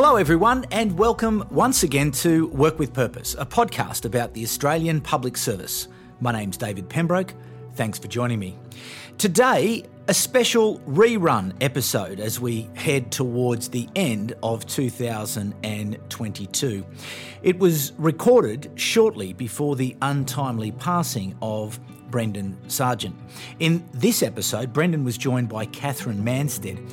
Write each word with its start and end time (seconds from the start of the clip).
Hello, 0.00 0.14
everyone, 0.14 0.64
and 0.70 0.96
welcome 0.96 1.44
once 1.50 1.82
again 1.82 2.12
to 2.12 2.46
Work 2.50 2.78
with 2.78 2.92
Purpose, 2.92 3.34
a 3.36 3.44
podcast 3.44 4.04
about 4.04 4.32
the 4.32 4.44
Australian 4.44 5.00
Public 5.00 5.36
Service. 5.36 5.88
My 6.20 6.30
name's 6.30 6.56
David 6.56 6.88
Pembroke. 6.88 7.34
Thanks 7.74 7.98
for 7.98 8.06
joining 8.06 8.38
me. 8.38 8.56
Today, 9.18 9.82
a 10.06 10.14
special 10.14 10.78
rerun 10.86 11.52
episode 11.60 12.20
as 12.20 12.38
we 12.38 12.70
head 12.74 13.10
towards 13.10 13.70
the 13.70 13.88
end 13.96 14.34
of 14.40 14.64
2022. 14.68 16.86
It 17.42 17.58
was 17.58 17.92
recorded 17.98 18.70
shortly 18.76 19.32
before 19.32 19.74
the 19.74 19.96
untimely 20.00 20.70
passing 20.70 21.36
of 21.42 21.80
Brendan 22.08 22.56
Sargeant. 22.68 23.16
In 23.58 23.84
this 23.92 24.22
episode, 24.22 24.72
Brendan 24.72 25.02
was 25.02 25.18
joined 25.18 25.48
by 25.48 25.66
Katherine 25.66 26.24
Mansted 26.24 26.88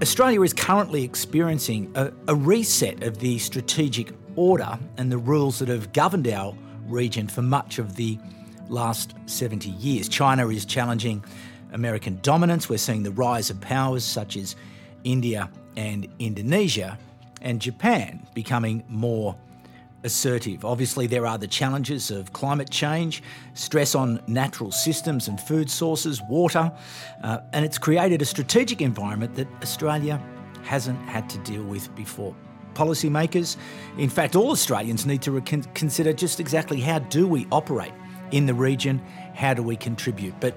Australia 0.00 0.42
is 0.42 0.52
currently 0.52 1.02
experiencing 1.02 1.90
a, 1.96 2.12
a, 2.28 2.34
reset 2.34 3.02
of 3.02 3.18
the 3.18 3.36
strategic 3.38 4.12
order 4.36 4.78
and 4.96 5.10
the 5.10 5.18
rules 5.18 5.58
that 5.58 5.68
have 5.68 5.92
governed 5.92 6.28
our 6.28 6.54
region 6.86 7.26
for 7.26 7.42
much 7.42 7.80
of 7.80 7.96
the 7.96 8.16
last 8.68 9.14
70 9.26 9.70
years. 9.70 10.08
China 10.08 10.50
is 10.50 10.64
challenging 10.64 11.24
American 11.72 12.20
dominance. 12.22 12.68
We're 12.68 12.78
seeing 12.78 13.02
the 13.02 13.10
rise 13.10 13.50
of 13.50 13.60
powers 13.60 14.04
such 14.04 14.36
as 14.36 14.54
India 15.02 15.50
and 15.76 16.06
Indonesia, 16.20 16.96
and 17.42 17.60
Japan 17.60 18.24
becoming 18.34 18.84
more 18.88 19.36
assertive. 20.04 20.64
Obviously, 20.64 21.06
there 21.06 21.26
are 21.26 21.38
the 21.38 21.46
challenges 21.46 22.10
of 22.10 22.32
climate 22.32 22.70
change, 22.70 23.22
stress 23.54 23.94
on 23.94 24.22
natural 24.26 24.70
systems 24.70 25.28
and 25.28 25.40
food 25.40 25.70
sources, 25.70 26.22
water, 26.22 26.72
uh, 27.22 27.38
and 27.52 27.64
it's 27.64 27.78
created 27.78 28.22
a 28.22 28.24
strategic 28.24 28.80
environment 28.80 29.34
that 29.34 29.48
Australia 29.62 30.22
hasn't 30.62 30.98
had 31.08 31.28
to 31.30 31.38
deal 31.38 31.62
with 31.62 31.94
before. 31.96 32.34
Policymakers, 32.74 33.56
in 33.96 34.08
fact, 34.08 34.36
all 34.36 34.50
Australians 34.50 35.04
need 35.04 35.22
to 35.22 35.40
consider 35.74 36.12
just 36.12 36.38
exactly 36.38 36.80
how 36.80 37.00
do 37.00 37.26
we 37.26 37.46
operate 37.50 37.92
in 38.30 38.46
the 38.46 38.54
region, 38.54 38.98
how 39.34 39.54
do 39.54 39.62
we 39.62 39.76
contribute. 39.76 40.34
But 40.38 40.56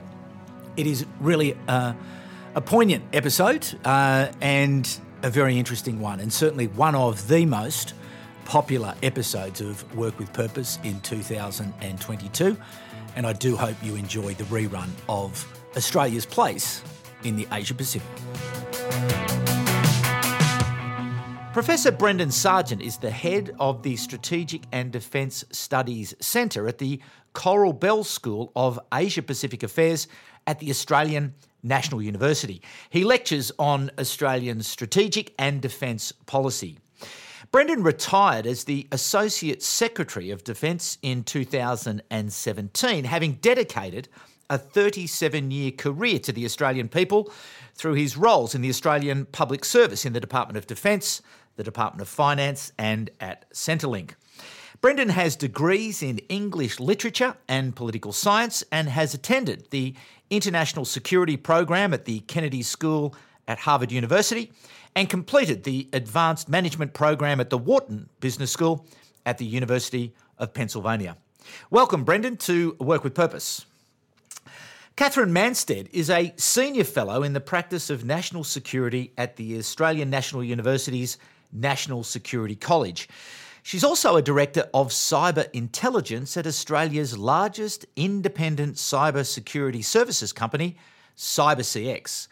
it 0.77 0.85
is 0.85 1.05
really 1.19 1.57
a, 1.67 1.95
a 2.53 2.61
poignant 2.61 3.03
episode 3.13 3.65
uh, 3.85 4.31
and 4.39 4.99
a 5.23 5.29
very 5.29 5.57
interesting 5.57 5.99
one, 5.99 6.19
and 6.19 6.31
certainly 6.31 6.67
one 6.67 6.95
of 6.95 7.27
the 7.27 7.45
most 7.45 7.93
popular 8.45 8.95
episodes 9.03 9.61
of 9.61 9.95
Work 9.95 10.19
with 10.19 10.31
Purpose 10.33 10.79
in 10.83 10.99
2022. 11.01 12.57
And 13.15 13.25
I 13.27 13.33
do 13.33 13.55
hope 13.55 13.75
you 13.83 13.95
enjoy 13.95 14.33
the 14.33 14.43
rerun 14.45 14.89
of 15.09 15.45
Australia's 15.75 16.25
place 16.25 16.81
in 17.23 17.35
the 17.35 17.47
Asia 17.51 17.73
Pacific. 17.73 18.07
Professor 21.53 21.91
Brendan 21.91 22.29
Sargeant 22.29 22.81
is 22.81 22.97
the 22.97 23.11
head 23.11 23.53
of 23.59 23.83
the 23.83 23.97
Strategic 23.97 24.61
and 24.71 24.89
Defence 24.89 25.43
Studies 25.51 26.13
Centre 26.21 26.65
at 26.67 26.77
the 26.77 27.01
Coral 27.33 27.73
Bell 27.73 28.05
School 28.05 28.53
of 28.55 28.79
Asia 28.93 29.21
Pacific 29.21 29.61
Affairs 29.61 30.07
at 30.47 30.59
the 30.59 30.69
Australian 30.69 31.33
National 31.61 32.01
University. 32.01 32.61
He 32.89 33.03
lectures 33.03 33.51
on 33.59 33.91
Australian 33.99 34.61
strategic 34.63 35.33
and 35.37 35.61
defence 35.61 36.13
policy. 36.25 36.79
Brendan 37.51 37.83
retired 37.83 38.47
as 38.47 38.63
the 38.63 38.87
Associate 38.93 39.61
Secretary 39.61 40.31
of 40.31 40.45
Defence 40.45 40.97
in 41.01 41.25
2017, 41.25 43.03
having 43.03 43.33
dedicated 43.33 44.07
a 44.49 44.57
37 44.57 45.51
year 45.51 45.71
career 45.71 46.17
to 46.19 46.31
the 46.31 46.45
Australian 46.45 46.87
people 46.87 47.29
through 47.75 47.95
his 47.95 48.15
roles 48.15 48.55
in 48.55 48.61
the 48.61 48.69
Australian 48.69 49.25
Public 49.25 49.65
Service 49.65 50.05
in 50.05 50.13
the 50.13 50.21
Department 50.21 50.57
of 50.57 50.65
Defence, 50.65 51.21
the 51.57 51.63
Department 51.63 52.01
of 52.01 52.07
Finance, 52.07 52.71
and 52.77 53.09
at 53.19 53.49
Centrelink. 53.51 54.11
Brendan 54.79 55.09
has 55.09 55.35
degrees 55.35 56.01
in 56.01 56.19
English 56.29 56.79
literature 56.79 57.35
and 57.49 57.75
political 57.75 58.13
science 58.13 58.63
and 58.71 58.87
has 58.87 59.13
attended 59.13 59.67
the 59.71 59.93
International 60.29 60.85
Security 60.85 61.35
Program 61.35 61.93
at 61.93 62.05
the 62.05 62.21
Kennedy 62.21 62.63
School 62.63 63.13
at 63.47 63.59
Harvard 63.59 63.91
University 63.91 64.51
and 64.95 65.09
completed 65.09 65.63
the 65.63 65.89
Advanced 65.93 66.49
Management 66.49 66.93
Program 66.93 67.39
at 67.39 67.49
the 67.49 67.57
Wharton 67.57 68.09
Business 68.19 68.51
School 68.51 68.85
at 69.25 69.37
the 69.37 69.45
University 69.45 70.13
of 70.37 70.53
Pennsylvania. 70.53 71.17
Welcome, 71.69 72.03
Brendan, 72.03 72.37
to 72.37 72.75
Work 72.79 73.03
with 73.03 73.13
Purpose. 73.13 73.65
Katherine 74.95 75.31
Mansted 75.31 75.87
is 75.91 76.09
a 76.09 76.33
senior 76.37 76.83
fellow 76.83 77.23
in 77.23 77.33
the 77.33 77.39
practice 77.39 77.89
of 77.89 78.05
national 78.05 78.43
security 78.43 79.13
at 79.17 79.35
the 79.35 79.57
Australian 79.57 80.09
National 80.09 80.43
University's 80.43 81.17
National 81.51 82.03
Security 82.03 82.55
College. 82.55 83.07
She's 83.63 83.83
also 83.83 84.15
a 84.15 84.21
director 84.21 84.69
of 84.73 84.89
cyber 84.89 85.49
intelligence 85.53 86.35
at 86.35 86.47
Australia's 86.47 87.17
largest 87.17 87.85
independent 87.95 88.75
cyber 88.75 89.25
security 89.25 89.81
services 89.81 90.33
company, 90.33 90.77
CyberCX. 91.15 92.27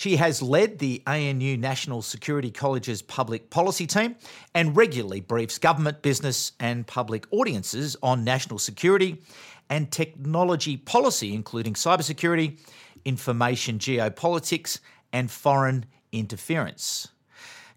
She 0.00 0.16
has 0.16 0.40
led 0.40 0.78
the 0.78 1.02
ANU 1.06 1.58
National 1.58 2.00
Security 2.00 2.50
College's 2.50 3.02
public 3.02 3.50
policy 3.50 3.86
team 3.86 4.16
and 4.54 4.74
regularly 4.74 5.20
briefs 5.20 5.58
government, 5.58 6.00
business, 6.00 6.52
and 6.58 6.86
public 6.86 7.26
audiences 7.30 7.98
on 8.02 8.24
national 8.24 8.58
security 8.58 9.20
and 9.68 9.92
technology 9.92 10.78
policy, 10.78 11.34
including 11.34 11.74
cybersecurity, 11.74 12.58
information 13.04 13.78
geopolitics, 13.78 14.80
and 15.12 15.30
foreign 15.30 15.84
interference. 16.12 17.08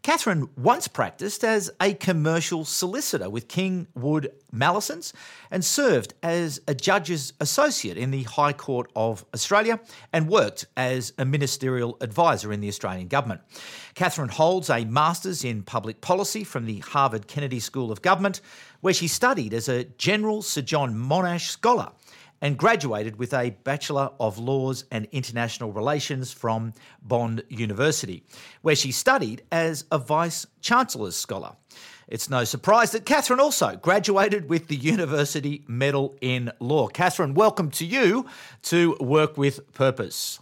Katherine 0.03 0.49
once 0.57 0.89
practiced 0.89 1.45
as 1.45 1.71
a 1.81 1.93
commercial 1.93 2.65
solicitor 2.65 3.29
with 3.29 3.47
King 3.47 3.87
Wood 3.95 4.33
Mallesons 4.51 5.13
and 5.49 5.63
served 5.63 6.13
as 6.21 6.59
a 6.67 6.75
judge's 6.75 7.31
associate 7.39 7.95
in 7.95 8.11
the 8.11 8.23
High 8.23 8.51
Court 8.51 8.91
of 8.97 9.23
Australia 9.33 9.79
and 10.11 10.27
worked 10.27 10.65
as 10.75 11.13
a 11.17 11.23
ministerial 11.23 11.95
advisor 12.01 12.51
in 12.51 12.59
the 12.59 12.67
Australian 12.67 13.07
government. 13.07 13.39
Katherine 13.95 14.27
holds 14.27 14.69
a 14.69 14.83
Master's 14.83 15.45
in 15.45 15.63
Public 15.63 16.01
Policy 16.01 16.43
from 16.43 16.65
the 16.65 16.79
Harvard 16.79 17.27
Kennedy 17.27 17.61
School 17.61 17.89
of 17.89 18.01
Government, 18.01 18.41
where 18.81 18.93
she 18.93 19.07
studied 19.07 19.53
as 19.53 19.69
a 19.69 19.85
General 19.85 20.41
Sir 20.41 20.63
John 20.63 20.93
Monash 20.93 21.47
Scholar 21.47 21.93
and 22.43 22.57
graduated 22.57 23.15
with 23.15 23.33
a 23.33 23.51
Bachelor 23.63 24.11
of 24.19 24.37
Laws 24.37 24.83
and 24.91 25.07
International 25.13 25.71
Relations 25.71 26.33
from 26.33 26.73
Bond 27.01 27.41
University, 27.47 28.21
where 28.61 28.75
she 28.75 28.91
studied 28.91 29.43
as 29.49 29.85
a 29.89 29.97
Vice 29.97 30.45
Chancellor's 30.59 31.15
Scholar. 31.15 31.55
It's 32.05 32.29
no 32.29 32.43
surprise 32.43 32.91
that 32.91 33.05
Katherine 33.05 33.39
also 33.39 33.77
graduated 33.77 34.49
with 34.49 34.67
the 34.67 34.75
University 34.75 35.63
Medal 35.69 36.17
in 36.19 36.51
Law. 36.59 36.89
Katherine, 36.89 37.33
welcome 37.33 37.71
to 37.71 37.85
you 37.85 38.25
to 38.63 38.97
Work 38.99 39.37
with 39.37 39.71
Purpose. 39.71 40.41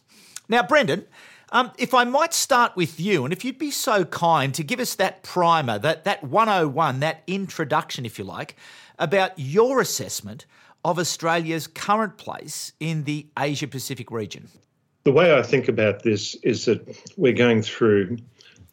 Now, 0.50 0.64
Brendan, 0.64 1.06
um, 1.52 1.70
if 1.78 1.94
I 1.94 2.04
might 2.04 2.34
start 2.34 2.76
with 2.76 3.00
you, 3.00 3.26
and 3.26 3.32
if 3.32 3.46
you'd 3.46 3.60
be 3.60 3.70
so 3.70 4.06
kind 4.06 4.56
to 4.56 4.64
give 4.64 4.80
us 4.80 4.96
that 4.96 5.22
primer, 5.22 5.78
that, 5.78 6.06
that 6.06 6.24
101, 6.24 7.00
that 7.02 7.22
introduction, 7.28 8.08
if 8.08 8.18
you 8.18 8.26
like, 8.26 8.56
about 8.98 9.34
your 9.38 9.80
assessment 9.80 10.48
of 10.84 11.00
Australia's 11.00 11.68
current 11.68 12.18
place 12.18 12.74
in 12.80 13.04
the 13.04 13.28
Asia 13.38 13.68
Pacific 13.68 14.12
region? 14.12 14.48
The 15.04 15.12
way 15.12 15.36
I 15.36 15.42
think 15.42 15.68
about 15.68 16.04
this 16.04 16.36
is 16.44 16.66
that 16.66 16.98
we're 17.18 17.34
going 17.34 17.62
through 17.62 18.18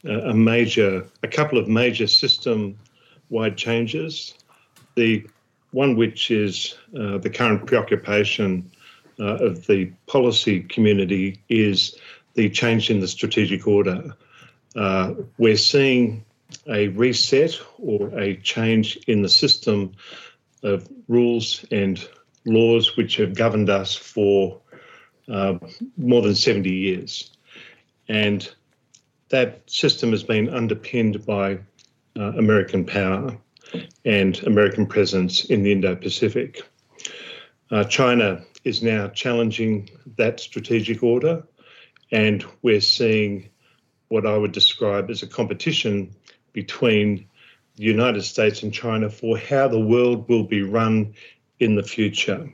a 0.05 0.35
major, 0.35 1.05
a 1.23 1.29
couple 1.29 1.59
of 1.59 1.69
major 1.69 2.07
system 2.07 2.79
wide 3.31 3.57
changes. 3.57 4.35
The 4.95 5.27
one 5.73 5.97
which 5.97 6.31
is 6.31 6.77
uh, 6.99 7.19
the 7.19 7.31
current 7.31 7.67
preoccupation 7.67 8.71
uh, 9.21 9.37
of 9.37 9.67
the 9.67 9.87
policy 10.07 10.61
community 10.63 11.41
is 11.49 11.97
the 12.35 12.49
change 12.49 12.91
in 12.91 13.01
the 13.01 13.09
strategic 13.09 13.67
order. 13.67 14.15
Uh, 14.77 15.15
we're 15.39 15.57
seeing 15.57 16.25
a 16.69 16.89
reset 16.89 17.59
or 17.79 18.17
a 18.19 18.37
change 18.37 18.97
in 19.07 19.23
the 19.23 19.29
system 19.29 19.93
of 20.63 20.89
rules 21.09 21.65
and 21.71 22.07
laws 22.45 22.97
which 22.97 23.17
have 23.17 23.35
governed 23.35 23.71
us 23.71 23.95
for 23.95 24.61
uh, 25.29 25.59
more 25.97 26.23
than 26.23 26.35
70 26.35 26.71
years. 26.71 27.31
And 28.09 28.49
that 29.29 29.69
system 29.71 30.11
has 30.11 30.25
been 30.25 30.49
underpinned 30.49 31.25
by 31.27 31.59
uh, 32.19 32.33
American 32.37 32.85
power 32.85 33.39
and 34.05 34.43
American 34.45 34.87
presence 34.87 35.45
in 35.45 35.63
the 35.63 35.73
Indo 35.73 35.95
Pacific. 35.95 36.63
Uh, 37.71 37.85
China 37.85 38.43
is 38.65 38.83
now 38.83 39.09
challenging 39.09 39.91
that 40.17 40.41
strategic 40.41 41.03
order, 41.03 41.47
and 42.11 42.45
we're 42.63 42.81
seeing 42.81 43.51
what 44.09 44.27
I 44.27 44.39
would 44.39 44.53
describe 44.53 45.11
as 45.11 45.23
a 45.23 45.27
competition 45.27 46.15
between 46.55 47.28
United 47.79 48.23
States 48.23 48.63
and 48.63 48.73
China 48.73 49.09
for 49.11 49.39
how 49.39 49.69
the 49.69 49.81
world 49.81 50.29
will 50.29 50.45
be 50.45 50.63
run 50.63 51.15
in 51.59 51.75
the 51.75 51.83
future. 51.83 52.53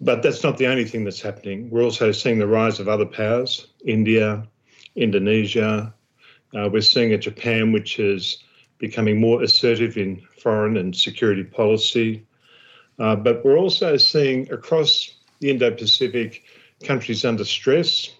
But 0.00 0.22
that's 0.22 0.42
not 0.42 0.58
the 0.58 0.66
only 0.66 0.84
thing 0.84 1.04
that's 1.04 1.20
happening. 1.20 1.70
We're 1.70 1.82
also 1.82 2.12
seeing 2.12 2.38
the 2.38 2.46
rise 2.46 2.78
of 2.80 2.88
other 2.88 3.06
powers 3.06 3.66
India, 3.84 4.46
Indonesia, 4.94 5.94
Uh, 6.54 6.68
we're 6.72 6.80
seeing 6.80 7.12
a 7.12 7.18
Japan 7.18 7.72
which 7.72 7.98
is 7.98 8.42
becoming 8.78 9.20
more 9.20 9.42
assertive 9.42 9.96
in 9.96 10.22
foreign 10.40 10.76
and 10.76 10.96
security 10.96 11.44
policy. 11.44 12.24
Uh, 12.98 13.16
but 13.16 13.44
we're 13.44 13.58
also 13.58 13.96
seeing 13.96 14.50
across 14.50 15.14
the 15.40 15.50
Indo 15.50 15.70
Pacific 15.70 16.44
countries 16.82 17.24
under 17.24 17.44
stress 17.44 18.10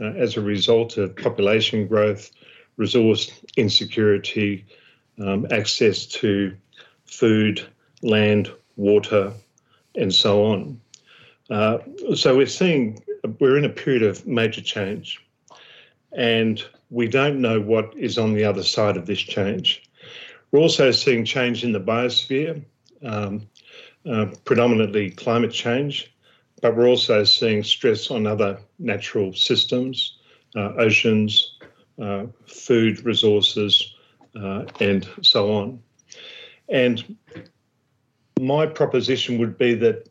uh, 0.00 0.12
as 0.16 0.36
a 0.36 0.40
result 0.40 0.96
of 0.96 1.16
population 1.16 1.86
growth, 1.86 2.30
resource 2.76 3.32
insecurity, 3.56 4.64
um, 5.20 5.46
access 5.50 6.06
to 6.06 6.56
food, 7.04 7.66
land, 8.02 8.50
water, 8.76 9.32
and 9.94 10.14
so 10.14 10.44
on. 10.44 10.80
Uh, 11.50 11.78
so 12.14 12.36
we're 12.36 12.46
seeing 12.46 13.02
we're 13.38 13.56
in 13.56 13.64
a 13.64 13.68
period 13.68 14.02
of 14.02 14.26
major 14.26 14.60
change, 14.60 15.24
and 16.12 16.64
we 16.90 17.06
don't 17.06 17.40
know 17.40 17.60
what 17.60 17.94
is 17.96 18.18
on 18.18 18.34
the 18.34 18.44
other 18.44 18.62
side 18.62 18.96
of 18.96 19.06
this 19.06 19.20
change. 19.20 19.82
We're 20.50 20.60
also 20.60 20.90
seeing 20.90 21.24
change 21.24 21.64
in 21.64 21.72
the 21.72 21.80
biosphere, 21.80 22.62
um, 23.02 23.48
uh, 24.04 24.26
predominantly 24.44 25.10
climate 25.10 25.52
change, 25.52 26.12
but 26.60 26.76
we're 26.76 26.88
also 26.88 27.24
seeing 27.24 27.62
stress 27.62 28.10
on 28.10 28.26
other 28.26 28.58
natural 28.78 29.32
systems, 29.32 30.18
uh, 30.56 30.74
oceans, 30.76 31.58
uh, 32.00 32.26
food 32.46 33.04
resources, 33.04 33.91
uh, 34.40 34.64
and 34.80 35.08
so 35.22 35.52
on. 35.52 35.82
And 36.68 37.16
my 38.40 38.66
proposition 38.66 39.38
would 39.38 39.58
be 39.58 39.74
that 39.74 40.08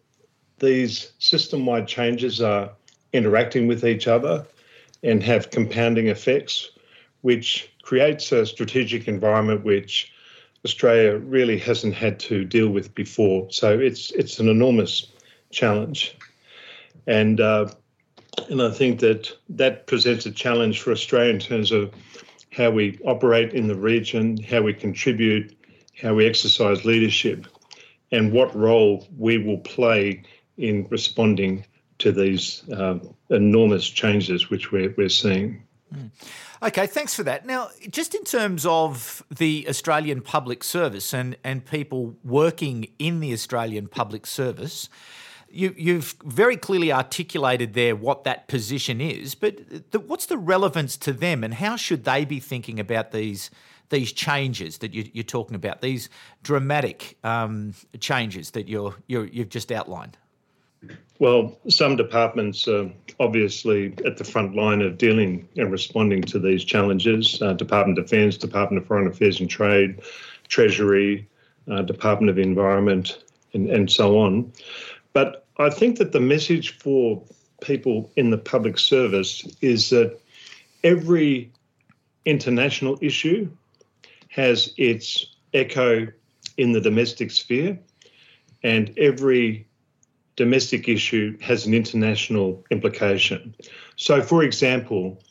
these 0.59 1.11
system 1.19 1.65
wide 1.65 1.87
changes 1.87 2.39
are 2.41 2.71
interacting 3.13 3.67
with 3.67 3.83
each 3.83 4.07
other 4.07 4.45
and 5.03 5.23
have 5.23 5.49
compounding 5.49 6.07
effects, 6.07 6.71
which 7.21 7.71
creates 7.81 8.31
a 8.31 8.45
strategic 8.45 9.07
environment 9.07 9.63
which 9.63 10.13
Australia 10.63 11.17
really 11.17 11.57
hasn't 11.57 11.95
had 11.95 12.19
to 12.19 12.45
deal 12.45 12.69
with 12.69 12.93
before. 12.93 13.47
So 13.51 13.79
it's 13.79 14.11
it's 14.11 14.39
an 14.39 14.47
enormous 14.47 15.11
challenge, 15.49 16.15
and 17.07 17.39
uh, 17.41 17.69
and 18.49 18.61
I 18.61 18.69
think 18.69 18.99
that 18.99 19.35
that 19.49 19.87
presents 19.87 20.25
a 20.25 20.31
challenge 20.31 20.81
for 20.81 20.91
Australia 20.91 21.33
in 21.33 21.39
terms 21.39 21.71
of 21.71 21.91
how 22.51 22.69
we 22.69 22.99
operate 23.05 23.53
in 23.53 23.67
the 23.67 23.75
region, 23.75 24.37
how 24.43 24.61
we 24.61 24.73
contribute, 24.73 25.57
how 26.01 26.13
we 26.13 26.27
exercise 26.27 26.85
leadership, 26.85 27.47
and 28.11 28.31
what 28.31 28.53
role 28.55 29.07
we 29.17 29.37
will 29.37 29.59
play 29.59 30.23
in 30.57 30.85
responding 30.89 31.65
to 31.99 32.11
these 32.11 32.63
uh, 32.71 32.99
enormous 33.29 33.87
changes 33.89 34.49
which 34.49 34.71
we're, 34.71 34.93
we're 34.97 35.09
seeing. 35.09 35.63
Mm. 35.93 36.09
Okay, 36.63 36.85
thanks 36.85 37.15
for 37.15 37.23
that. 37.23 37.45
Now, 37.45 37.69
just 37.89 38.13
in 38.13 38.23
terms 38.23 38.65
of 38.65 39.23
the 39.31 39.65
Australian 39.67 40.21
public 40.21 40.63
service 40.63 41.11
and, 41.13 41.35
and 41.43 41.65
people 41.65 42.15
working 42.23 42.87
in 42.99 43.19
the 43.19 43.33
Australian 43.33 43.87
public 43.87 44.27
service, 44.27 44.87
you, 45.53 45.73
you've 45.77 46.15
very 46.23 46.57
clearly 46.57 46.91
articulated 46.91 47.73
there 47.73 47.95
what 47.95 48.23
that 48.23 48.47
position 48.47 49.01
is, 49.01 49.35
but 49.35 49.91
the, 49.91 49.99
what's 49.99 50.25
the 50.25 50.37
relevance 50.37 50.97
to 50.97 51.13
them 51.13 51.43
and 51.43 51.55
how 51.55 51.75
should 51.75 52.03
they 52.03 52.25
be 52.25 52.39
thinking 52.39 52.79
about 52.79 53.11
these 53.11 53.51
these 53.91 54.11
changes 54.11 54.79
that 54.79 54.93
you, 54.93 55.19
are 55.19 55.23
talking 55.23 55.53
about, 55.53 55.81
these 55.81 56.09
dramatic 56.43 57.17
um, 57.23 57.73
changes 57.99 58.51
that 58.51 58.67
you're, 58.67 58.95
you're, 59.07 59.25
you've 59.25 59.49
just 59.49 59.71
outlined? 59.71 60.17
Well, 61.19 61.55
some 61.67 61.95
departments 61.95 62.67
are 62.67 62.89
obviously 63.19 63.93
at 64.05 64.17
the 64.17 64.23
front 64.23 64.55
line 64.55 64.81
of 64.81 64.97
dealing 64.97 65.47
and 65.57 65.71
responding 65.71 66.23
to 66.23 66.39
these 66.39 66.63
challenges. 66.63 67.39
Uh, 67.41 67.53
Department 67.53 67.99
of 67.99 68.05
Defence, 68.05 68.37
Department 68.37 68.81
of 68.81 68.87
Foreign 68.87 69.05
Affairs 69.05 69.39
and 69.39 69.49
Trade, 69.49 70.01
Treasury, 70.47 71.27
uh, 71.69 71.83
Department 71.83 72.31
of 72.31 72.39
Environment, 72.39 73.23
and, 73.53 73.69
and 73.69 73.91
so 73.91 74.17
on. 74.17 74.51
But 75.13 75.40
I 75.57 75.69
think 75.69 75.97
that 75.97 76.11
the 76.11 76.19
message 76.19 76.77
for 76.79 77.23
people 77.61 78.11
in 78.15 78.31
the 78.31 78.37
public 78.37 78.77
service 78.77 79.45
is 79.61 79.89
that 79.91 80.19
every 80.83 81.51
international 82.25 82.97
issue 83.01 83.49
has 84.29 84.73
its 84.77 85.25
echo 85.53 86.07
in 86.57 86.71
the 86.71 86.81
domestic 86.81 87.31
sphere, 87.31 87.77
and 88.63 88.93
every 88.97 89.67
domestic 90.35 90.87
issue 90.87 91.37
has 91.41 91.65
an 91.65 91.73
international 91.73 92.63
implication. 92.71 93.53
So, 93.95 94.21
for 94.21 94.43
example, 94.43 95.21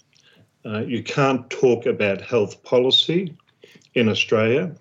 uh, 0.65 0.81
you 0.81 1.03
can't 1.03 1.49
talk 1.51 1.87
about 1.87 2.21
health 2.21 2.63
policy 2.63 3.37
in 3.95 4.09
Australia 4.09 4.75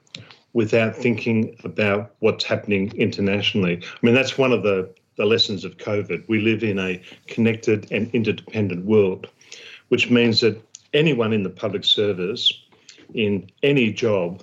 without 0.53 0.95
thinking 0.95 1.55
about 1.63 2.15
what's 2.19 2.43
happening 2.43 2.91
internationally. 2.95 3.81
I 3.83 4.05
mean, 4.05 4.15
that's 4.15 4.37
one 4.37 4.51
of 4.51 4.63
the, 4.63 4.93
the 5.19 5.25
lessons 5.25 5.65
of 5.65 5.75
COVID. 5.77 6.23
We 6.29 6.39
live 6.39 6.63
in 6.63 6.79
a 6.79 6.99
connected 7.27 7.91
and 7.91 8.09
interdependent 8.13 8.85
world, 8.85 9.27
which 9.89 10.09
means 10.09 10.39
that 10.39 10.59
anyone 10.93 11.33
in 11.33 11.43
the 11.43 11.49
public 11.49 11.83
service, 11.83 12.53
in 13.13 13.51
any 13.61 13.91
job, 13.91 14.41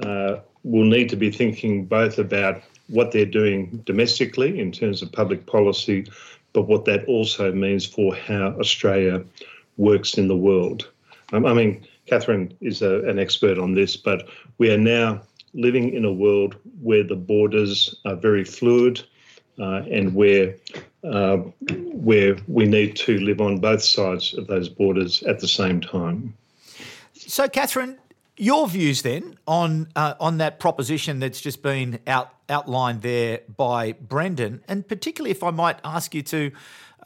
uh, 0.00 0.36
will 0.62 0.84
need 0.84 1.08
to 1.08 1.16
be 1.16 1.30
thinking 1.32 1.86
both 1.86 2.18
about 2.18 2.62
what 2.86 3.10
they're 3.10 3.26
doing 3.26 3.82
domestically 3.84 4.60
in 4.60 4.70
terms 4.70 5.02
of 5.02 5.10
public 5.10 5.44
policy, 5.46 6.06
but 6.52 6.68
what 6.68 6.84
that 6.84 7.04
also 7.06 7.50
means 7.50 7.84
for 7.84 8.14
how 8.14 8.54
Australia 8.60 9.24
works 9.76 10.16
in 10.16 10.28
the 10.28 10.36
world. 10.36 10.88
Um, 11.32 11.44
I 11.44 11.52
mean, 11.52 11.84
Katherine 12.06 12.56
is 12.60 12.80
a, 12.80 13.00
an 13.08 13.18
expert 13.18 13.58
on 13.58 13.74
this, 13.74 13.96
but 13.96 14.28
we 14.58 14.70
are 14.70 14.78
now 14.78 15.20
living 15.52 15.92
in 15.92 16.04
a 16.04 16.12
world 16.12 16.54
where 16.80 17.02
the 17.02 17.16
borders 17.16 17.96
are 18.04 18.14
very 18.14 18.44
fluid 18.44 19.02
uh, 19.58 19.82
and 19.90 20.14
where 20.14 20.54
uh, 21.04 21.36
where 21.92 22.36
we 22.48 22.66
need 22.66 22.96
to 22.96 23.18
live 23.18 23.40
on 23.40 23.58
both 23.58 23.82
sides 23.82 24.34
of 24.34 24.46
those 24.46 24.68
borders 24.68 25.22
at 25.22 25.40
the 25.40 25.48
same 25.48 25.80
time. 25.80 26.34
So, 27.14 27.48
Katherine, 27.48 27.98
your 28.36 28.68
views 28.68 29.02
then 29.02 29.38
on 29.46 29.88
uh, 29.96 30.14
on 30.20 30.38
that 30.38 30.58
proposition 30.58 31.20
that's 31.20 31.40
just 31.40 31.62
been 31.62 32.00
out 32.06 32.32
outlined 32.48 33.02
there 33.02 33.40
by 33.56 33.92
Brendan, 33.92 34.62
and 34.68 34.86
particularly 34.86 35.30
if 35.30 35.42
I 35.42 35.50
might 35.50 35.78
ask 35.84 36.14
you 36.14 36.22
to 36.22 36.52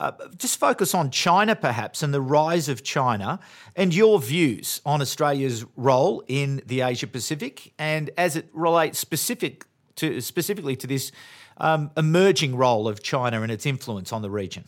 uh, 0.00 0.12
just 0.38 0.59
focus 0.59 0.95
on 0.95 1.11
China 1.11 1.54
perhaps 1.54 2.02
and 2.02 2.12
the 2.12 2.23
rise 2.23 2.69
of 2.69 2.83
China 2.83 3.38
and 3.76 3.95
your 3.95 4.19
views 4.19 4.80
on 4.87 5.02
Australia's 5.02 5.66
role 5.76 6.25
in 6.26 6.62
the 6.66 6.80
Asia 6.80 7.07
Pacific 7.07 7.75
and 7.78 8.11
as 8.16 8.35
it 8.35 8.49
relates 8.54 8.99
specific 8.99 9.66
to 9.97 10.23
specifically 10.23 10.75
to 10.75 10.87
this 10.87 11.12
um, 11.61 11.90
emerging 11.97 12.57
role 12.57 12.88
of 12.88 13.02
China 13.02 13.43
and 13.43 13.52
its 13.52 13.67
influence 13.67 14.12
on 14.12 14.23
the 14.23 14.31
region. 14.31 14.64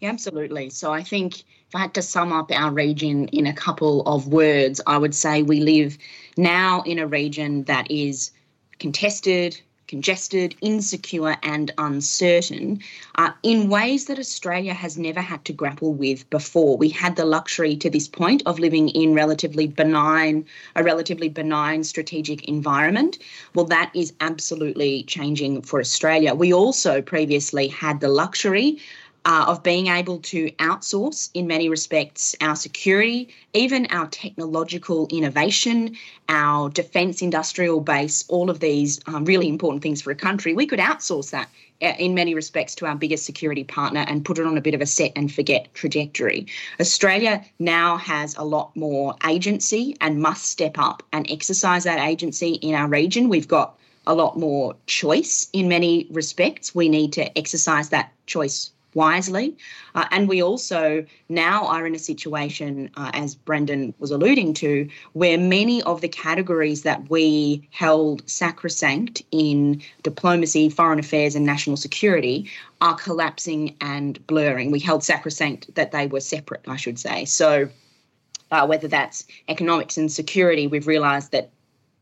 Yeah, 0.00 0.10
absolutely. 0.10 0.70
So 0.70 0.92
I 0.92 1.02
think 1.02 1.40
if 1.40 1.74
I 1.74 1.80
had 1.80 1.94
to 1.94 2.02
sum 2.02 2.32
up 2.32 2.50
our 2.52 2.72
region 2.72 3.28
in 3.28 3.46
a 3.46 3.52
couple 3.52 4.02
of 4.02 4.28
words, 4.28 4.80
I 4.86 4.98
would 4.98 5.14
say 5.14 5.42
we 5.42 5.60
live 5.60 5.98
now 6.36 6.82
in 6.82 6.98
a 6.98 7.06
region 7.06 7.64
that 7.64 7.90
is 7.90 8.30
contested, 8.78 9.60
congested, 9.90 10.54
insecure, 10.60 11.36
and 11.42 11.72
uncertain 11.76 12.78
uh, 13.16 13.32
in 13.42 13.68
ways 13.68 14.04
that 14.04 14.20
Australia 14.20 14.72
has 14.72 14.96
never 14.96 15.20
had 15.20 15.44
to 15.44 15.52
grapple 15.52 15.92
with 15.92 16.30
before. 16.30 16.76
We 16.76 16.88
had 16.88 17.16
the 17.16 17.24
luxury 17.24 17.74
to 17.78 17.90
this 17.90 18.06
point 18.06 18.40
of 18.46 18.60
living 18.60 18.88
in 18.90 19.14
relatively 19.14 19.66
benign, 19.66 20.46
a 20.76 20.84
relatively 20.84 21.28
benign 21.28 21.82
strategic 21.82 22.44
environment. 22.44 23.18
Well, 23.56 23.64
that 23.66 23.90
is 23.92 24.12
absolutely 24.20 25.02
changing 25.02 25.62
for 25.62 25.80
Australia. 25.80 26.36
We 26.36 26.52
also 26.52 27.02
previously 27.02 27.66
had 27.66 27.98
the 27.98 28.08
luxury 28.08 28.78
uh, 29.24 29.44
of 29.48 29.62
being 29.62 29.88
able 29.88 30.18
to 30.18 30.50
outsource, 30.52 31.30
in 31.34 31.46
many 31.46 31.68
respects, 31.68 32.34
our 32.40 32.56
security, 32.56 33.28
even 33.52 33.86
our 33.90 34.06
technological 34.06 35.06
innovation, 35.10 35.96
our 36.28 36.70
defence 36.70 37.20
industrial 37.20 37.80
base, 37.80 38.24
all 38.28 38.48
of 38.48 38.60
these 38.60 39.00
um, 39.06 39.24
really 39.24 39.48
important 39.48 39.82
things 39.82 40.00
for 40.00 40.10
a 40.10 40.14
country. 40.14 40.54
We 40.54 40.66
could 40.66 40.78
outsource 40.78 41.30
that 41.30 41.48
uh, 41.82 41.94
in 41.98 42.14
many 42.14 42.34
respects 42.34 42.74
to 42.76 42.86
our 42.86 42.94
biggest 42.94 43.26
security 43.26 43.64
partner 43.64 44.04
and 44.08 44.24
put 44.24 44.38
it 44.38 44.46
on 44.46 44.56
a 44.56 44.60
bit 44.60 44.74
of 44.74 44.80
a 44.80 44.86
set 44.86 45.12
and 45.16 45.32
forget 45.32 45.72
trajectory. 45.74 46.46
Australia 46.80 47.44
now 47.58 47.96
has 47.98 48.34
a 48.36 48.44
lot 48.44 48.74
more 48.74 49.16
agency 49.28 49.96
and 50.00 50.20
must 50.22 50.44
step 50.44 50.78
up 50.78 51.02
and 51.12 51.30
exercise 51.30 51.84
that 51.84 51.98
agency 51.98 52.52
in 52.54 52.74
our 52.74 52.88
region. 52.88 53.28
We've 53.28 53.48
got 53.48 53.78
a 54.06 54.14
lot 54.14 54.38
more 54.38 54.76
choice 54.86 55.48
in 55.52 55.68
many 55.68 56.06
respects. 56.10 56.74
We 56.74 56.88
need 56.88 57.12
to 57.14 57.38
exercise 57.38 57.90
that 57.90 58.12
choice 58.26 58.70
wisely. 58.94 59.56
Uh, 59.94 60.06
and 60.10 60.28
we 60.28 60.42
also 60.42 61.04
now 61.28 61.66
are 61.66 61.86
in 61.86 61.94
a 61.94 61.98
situation, 61.98 62.90
uh, 62.96 63.10
as 63.14 63.34
Brendan 63.34 63.94
was 63.98 64.10
alluding 64.10 64.54
to, 64.54 64.88
where 65.12 65.38
many 65.38 65.82
of 65.82 66.00
the 66.00 66.08
categories 66.08 66.82
that 66.82 67.08
we 67.10 67.68
held 67.70 68.28
sacrosanct 68.28 69.22
in 69.30 69.82
diplomacy, 70.02 70.68
foreign 70.68 70.98
affairs, 70.98 71.34
and 71.34 71.46
national 71.46 71.76
security 71.76 72.50
are 72.80 72.94
collapsing 72.94 73.76
and 73.80 74.24
blurring. 74.26 74.70
We 74.70 74.80
held 74.80 75.04
sacrosanct 75.04 75.74
that 75.74 75.92
they 75.92 76.06
were 76.06 76.20
separate, 76.20 76.64
I 76.66 76.76
should 76.76 76.98
say. 76.98 77.24
So 77.24 77.68
uh, 78.50 78.66
whether 78.66 78.88
that's 78.88 79.26
economics 79.48 79.96
and 79.96 80.10
security, 80.10 80.66
we've 80.66 80.86
realised 80.86 81.32
that 81.32 81.50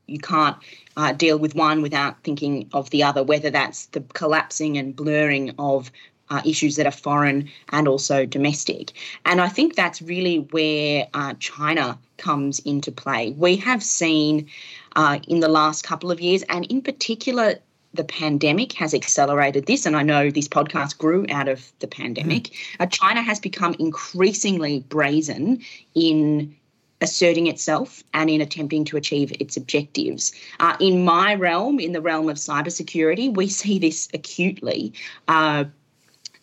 you 0.09 0.19
can't 0.19 0.57
uh, 0.97 1.13
deal 1.13 1.39
with 1.39 1.55
one 1.55 1.83
without 1.83 2.23
thinking 2.25 2.69
of 2.73 2.91
the 2.91 3.03
other, 3.03 3.23
whether 3.23 3.51
that's 3.51 3.87
the 3.87 4.01
collapsing 4.15 4.79
and 4.79 4.97
blurring 4.97 5.55
of 5.59 5.93
uh, 6.31 6.43
issues 6.45 6.77
that 6.77 6.87
are 6.87 6.93
foreign 6.93 7.49
and 7.71 7.89
also 7.89 8.27
domestic. 8.27 8.93
And 9.25 9.41
I 9.41 9.49
think 9.49 9.75
that's 9.75 10.03
really 10.03 10.39
where 10.51 11.07
uh, 11.15 11.35
China 11.39 11.99
comes 12.17 12.59
into 12.61 12.93
play. 12.93 13.31
We 13.33 13.57
have 13.57 13.83
seen 13.83 14.49
uh, 14.97 15.19
in 15.29 15.41
the 15.41 15.49
last 15.49 15.85
couple 15.85 16.11
of 16.11 16.21
years, 16.21 16.43
and 16.49 16.65
in 16.67 16.83
particular, 16.83 17.55
the 17.95 18.05
pandemic 18.05 18.73
has 18.75 18.93
accelerated 18.93 19.67
this, 19.67 19.87
and 19.87 19.97
I 19.97 20.03
know 20.03 20.31
this 20.31 20.49
podcast 20.49 20.99
grew 20.99 21.25
out 21.31 21.49
of 21.49 21.73
the 21.79 21.87
pandemic. 21.87 22.51
Mm. 22.79 22.91
China 22.91 23.23
has 23.23 23.41
become 23.41 23.75
increasingly 23.79 24.81
brazen 24.89 25.61
in 25.95 26.55
asserting 27.01 27.47
itself 27.47 28.03
and 28.13 28.29
in 28.29 28.41
attempting 28.41 28.85
to 28.85 28.97
achieve 28.97 29.33
its 29.41 29.57
objectives. 29.57 30.33
Uh, 30.61 30.77
in 30.81 31.05
my 31.05 31.35
realm, 31.35 31.79
in 31.79 31.93
the 31.93 32.01
realm 32.01 32.29
of 32.29 32.37
cybersecurity, 32.37 33.35
we 33.35 33.49
see 33.49 33.79
this 33.79 34.09
acutely. 34.13 34.93
Uh, 35.29 35.65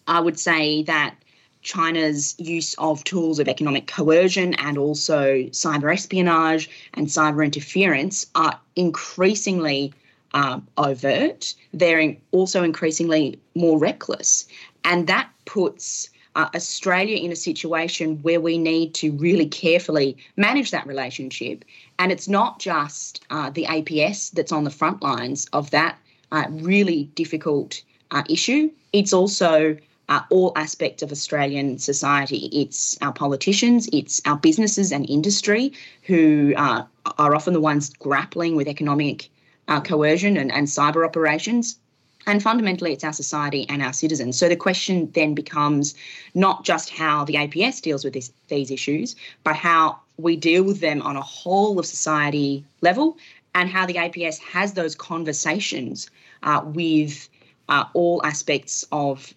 I 0.08 0.20
would 0.20 0.40
say 0.40 0.84
that 0.84 1.16
China's 1.62 2.36
use 2.38 2.76
of 2.76 3.04
tools 3.04 3.40
of 3.40 3.48
economic 3.48 3.88
coercion 3.88 4.54
and 4.56 4.78
also 4.78 5.38
cyber 5.50 5.92
espionage 5.92 6.70
and 6.94 7.08
cyber 7.08 7.44
interference 7.44 8.28
are 8.36 8.60
increasingly 8.76 9.94
um, 10.36 10.68
overt. 10.78 11.56
They're 11.74 12.16
also 12.32 12.64
increasingly 12.64 13.40
more 13.56 13.80
reckless. 13.80 14.48
And 14.84 15.08
that 15.08 15.30
puts 15.46 16.10
uh, 16.36 16.50
Australia 16.54 17.18
in 17.18 17.32
a 17.32 17.36
situation 17.36 18.18
where 18.22 18.42
we 18.42 18.58
need 18.58 18.94
to 18.96 19.12
really 19.14 19.48
carefully 19.48 20.18
manage 20.36 20.70
that 20.72 20.86
relationship. 20.86 21.66
And 21.98 22.12
it's 22.12 22.28
not 22.28 22.60
just 22.60 23.24
uh, 23.32 23.50
the 23.50 23.66
APS 23.66 24.32
that's 24.32 24.52
on 24.52 24.66
the 24.66 24.70
front 24.70 25.02
lines 25.02 25.48
of 25.54 25.72
that 25.72 25.98
uh, 26.32 26.46
really 26.50 27.06
difficult 27.16 27.82
uh, 28.12 28.24
issue, 28.30 28.70
it's 28.94 29.14
also 29.14 29.78
uh, 30.10 30.22
all 30.30 30.52
aspects 30.56 31.02
of 31.04 31.12
Australian 31.12 31.78
society. 31.78 32.50
It's 32.52 32.98
our 33.02 33.14
politicians, 33.14 33.90
it's 33.92 34.22
our 34.26 34.38
businesses 34.38 34.92
and 34.92 35.10
industry 35.10 35.74
who 36.04 36.54
uh, 36.58 36.84
are 37.18 37.36
often 37.36 37.54
the 37.54 37.62
ones 37.62 37.90
grappling 37.90 38.56
with 38.56 38.68
economic 38.68 39.30
uh, 39.68 39.82
coercion 39.82 40.38
and, 40.38 40.52
and 40.52 40.68
cyber 40.68 41.06
operations. 41.06 41.80
And 42.28 42.42
fundamentally, 42.42 42.92
it's 42.92 43.04
our 43.04 43.14
society 43.14 43.68
and 43.70 43.84
our 43.84 43.94
citizens. 43.94 44.38
So 44.38 44.50
the 44.50 44.56
question 44.56 45.12
then 45.12 45.36
becomes 45.36 45.94
not 46.34 46.64
just 46.64 46.90
how 46.90 47.24
the 47.24 47.36
APS 47.36 47.82
deals 47.82 48.04
with 48.04 48.14
this, 48.14 48.32
these 48.48 48.72
issues, 48.72 49.16
but 49.44 49.56
how 49.56 50.00
we 50.18 50.36
deal 50.36 50.64
with 50.64 50.80
them 50.80 51.02
on 51.04 51.16
a 51.18 51.22
whole 51.22 51.78
of 51.78 51.86
society 51.86 52.66
level 52.82 53.18
and 53.54 53.70
how 53.70 53.86
the 53.86 53.96
APS 53.96 54.40
has 54.40 54.74
those 54.74 54.96
conversations 54.96 56.10
uh, 56.44 56.62
with 56.66 57.30
uh, 57.70 57.86
all 57.94 58.22
aspects 58.26 58.84
of 58.92 59.34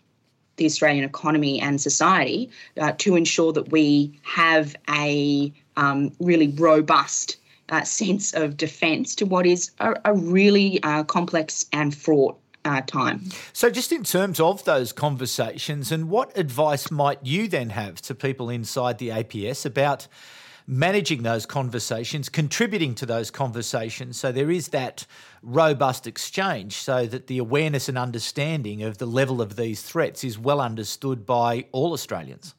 the 0.59 0.67
Australian 0.67 1.05
economy 1.05 1.61
and 1.61 1.81
society 1.81 2.51
uh, 2.79 2.93
to 2.99 3.17
ensure 3.17 3.53
that 3.53 3.73
we 3.73 4.13
have 4.23 4.77
a 4.91 5.53
um, 5.77 6.13
really 6.21 6.49
robust 6.49 7.37
uh, 7.71 7.83
sense 7.83 8.35
of 8.35 8.57
defence 8.57 9.15
to 9.15 9.27
what 9.27 9.47
is 9.47 9.71
a, 9.81 9.95
a 10.05 10.15
really 10.15 10.83
uh, 10.83 11.05
complex 11.05 11.67
and 11.73 11.95
fraught 11.95 12.39
uh, 12.65 12.81
time. 12.83 13.23
So, 13.53 13.71
just 13.71 13.93
in 13.93 14.05
terms 14.05 14.41
of 14.41 14.65
those 14.65 14.93
conversations, 14.93 15.93
and 15.93 16.11
what 16.11 16.37
advice 16.37 16.91
might 16.91 17.19
you 17.23 17.49
then 17.49 17.71
have 17.71 18.01
to 18.03 18.15
people 18.15 18.51
inside 18.51 18.99
the 18.99 19.09
APS 19.09 19.65
about 19.65 20.07
managing 20.69 21.23
those 21.23 21.47
conversations, 21.47 22.29
contributing 22.29 22.95
to 22.95 23.07
those 23.07 23.31
conversations. 23.31 24.19
So 24.19 24.31
there 24.31 24.51
is 24.51 24.69
that 24.69 25.07
robust 25.43 26.07
exchange 26.07 26.75
so 26.75 27.07
that 27.07 27.27
the 27.27 27.39
awareness 27.39 27.89
and 27.89 27.97
understanding 27.97 28.83
of 28.83 28.99
the 28.99 29.07
level 29.07 29.41
of 29.41 29.57
these 29.57 29.83
threats 29.83 30.23
is 30.25 30.39
well 30.39 30.61
understood 30.61 31.25
by 31.25 31.65
all 31.73 31.95
Australians. 31.95 32.55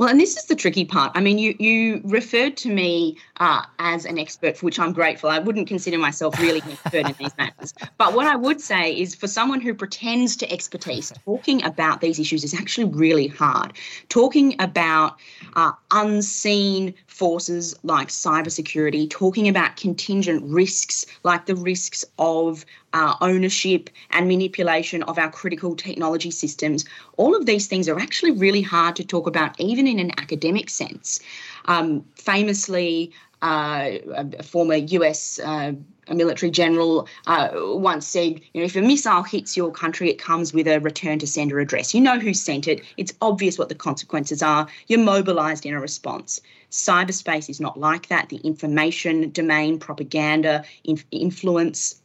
Well, 0.00 0.08
and 0.08 0.18
this 0.18 0.38
is 0.38 0.46
the 0.46 0.56
tricky 0.56 0.86
part. 0.86 1.12
I 1.14 1.20
mean, 1.20 1.36
you 1.36 1.54
you 1.58 2.00
referred 2.04 2.56
to 2.56 2.70
me 2.70 3.18
uh, 3.36 3.64
as 3.80 4.06
an 4.06 4.18
expert, 4.18 4.56
for 4.56 4.64
which 4.64 4.78
I'm 4.78 4.94
grateful. 4.94 5.28
I 5.28 5.40
wouldn't 5.40 5.68
consider 5.68 5.98
myself 5.98 6.40
really 6.40 6.60
an 6.60 6.70
expert 6.70 7.06
in 7.06 7.14
these 7.18 7.36
matters. 7.36 7.74
But 7.98 8.14
what 8.14 8.26
I 8.26 8.34
would 8.34 8.62
say 8.62 8.98
is, 8.98 9.14
for 9.14 9.26
someone 9.26 9.60
who 9.60 9.74
pretends 9.74 10.36
to 10.36 10.50
expertise, 10.50 11.12
talking 11.26 11.62
about 11.64 12.00
these 12.00 12.18
issues 12.18 12.44
is 12.44 12.54
actually 12.54 12.86
really 12.86 13.26
hard. 13.26 13.74
Talking 14.08 14.56
about 14.58 15.18
uh, 15.54 15.72
unseen 15.90 16.94
forces 17.20 17.76
like 17.82 18.08
cybersecurity, 18.08 19.10
talking 19.10 19.46
about 19.46 19.76
contingent 19.76 20.42
risks 20.42 21.04
like 21.22 21.44
the 21.44 21.54
risks 21.54 22.02
of 22.18 22.64
uh, 22.94 23.14
ownership 23.20 23.90
and 24.12 24.26
manipulation 24.26 25.02
of 25.02 25.18
our 25.18 25.30
critical 25.30 25.76
technology 25.76 26.30
systems. 26.30 26.86
All 27.18 27.36
of 27.36 27.44
these 27.44 27.66
things 27.66 27.90
are 27.90 27.98
actually 27.98 28.30
really 28.30 28.62
hard 28.62 28.96
to 28.96 29.04
talk 29.04 29.26
about, 29.26 29.60
even 29.60 29.86
in 29.86 29.98
an 29.98 30.12
academic 30.12 30.70
sense. 30.70 31.20
Um, 31.66 32.06
famously, 32.14 33.12
uh, 33.42 33.90
a 34.16 34.42
former 34.42 34.76
US 34.76 35.38
uh, 35.44 35.72
military 36.14 36.50
general 36.50 37.06
uh, 37.26 37.48
once 37.54 38.06
said, 38.06 38.40
you 38.52 38.60
know, 38.60 38.64
if 38.64 38.76
a 38.76 38.82
missile 38.82 39.22
hits 39.22 39.56
your 39.56 39.70
country, 39.70 40.10
it 40.10 40.18
comes 40.18 40.52
with 40.52 40.66
a 40.66 40.80
return 40.80 41.18
to 41.18 41.26
sender 41.26 41.60
address. 41.60 41.94
You 41.94 42.00
know 42.00 42.18
who 42.18 42.34
sent 42.34 42.68
it. 42.68 42.82
It's 42.96 43.12
obvious 43.20 43.58
what 43.58 43.68
the 43.68 43.74
consequences 43.74 44.42
are. 44.42 44.66
You're 44.88 45.00
mobilized 45.00 45.66
in 45.66 45.74
a 45.74 45.80
response. 45.80 46.40
Cyberspace 46.70 47.50
is 47.50 47.60
not 47.60 47.78
like 47.78 48.08
that. 48.08 48.28
The 48.28 48.36
information 48.38 49.30
domain, 49.30 49.78
propaganda, 49.78 50.64
inf- 50.84 51.04
influence, 51.10 52.00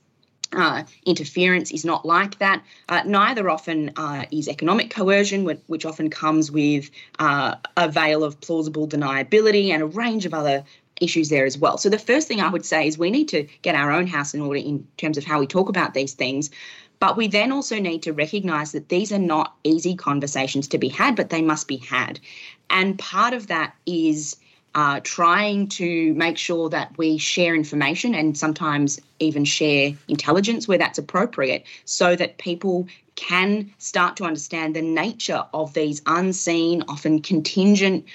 uh, 0.54 0.84
interference 1.06 1.72
is 1.72 1.86
not 1.86 2.06
like 2.06 2.40
that. 2.40 2.64
Uh, 2.90 3.02
neither 3.06 3.50
often 3.50 3.92
uh, 3.96 4.26
is 4.32 4.48
economic 4.48 4.90
coercion, 4.90 5.46
which 5.68 5.86
often 5.86 6.10
comes 6.10 6.52
with 6.52 6.90
uh, 7.20 7.56
a 7.78 7.90
veil 7.90 8.24
of 8.24 8.40
plausible 8.42 8.88
deniability 8.88 9.70
and 9.70 9.84
a 9.84 9.86
range 9.86 10.26
of 10.26 10.34
other 10.34 10.64
issues 11.02 11.30
there 11.30 11.46
as 11.46 11.58
well. 11.58 11.78
So, 11.78 11.90
the 11.90 12.00
first 12.00 12.28
thing 12.28 12.42
I 12.42 12.50
would 12.50 12.66
say 12.66 12.88
is 12.88 12.98
we 12.98 13.12
need 13.12 13.28
to 13.30 13.48
get 13.62 13.76
our 13.76 13.92
own 13.92 14.08
house 14.08 14.34
in 14.34 14.42
order 14.42 14.60
in 14.60 14.88
terms 14.98 15.18
of 15.18 15.26
how 15.26 15.40
we 15.40 15.48
talk 15.48 15.70
about 15.70 15.94
these 15.94 16.14
things. 16.14 16.50
But 17.00 17.18
we 17.18 17.28
then 17.28 17.52
also 17.52 17.80
need 17.80 18.04
to 18.04 18.14
recognize 18.14 18.72
that 18.72 18.90
these 18.90 19.12
are 19.12 19.20
not 19.20 19.56
easy 19.64 19.96
conversations 19.96 20.68
to 20.70 20.78
be 20.78 20.88
had, 20.88 21.16
but 21.16 21.30
they 21.30 21.42
must 21.42 21.68
be 21.68 21.78
had. 21.78 22.20
And 22.70 22.98
part 22.98 23.34
of 23.34 23.48
that 23.48 23.76
is 23.86 24.38
uh, 24.76 25.00
trying 25.04 25.68
to 25.70 26.14
make 26.16 26.38
sure 26.38 26.70
that 26.70 26.98
we 26.98 27.18
share 27.18 27.56
information 27.56 28.14
and 28.14 28.38
sometimes 28.38 29.00
even 29.20 29.46
share 29.46 29.94
intelligence 30.10 30.68
where 30.68 30.78
that's 30.78 30.98
appropriate 30.98 31.66
so 31.86 32.16
that 32.16 32.38
people 32.38 32.88
can 33.16 33.72
start 33.78 34.18
to 34.18 34.26
understand 34.26 34.76
the 34.76 34.82
nature 34.82 35.46
of 35.54 35.74
these 35.74 36.02
unseen, 36.06 36.84
often 36.90 37.22
contingent 37.22 38.06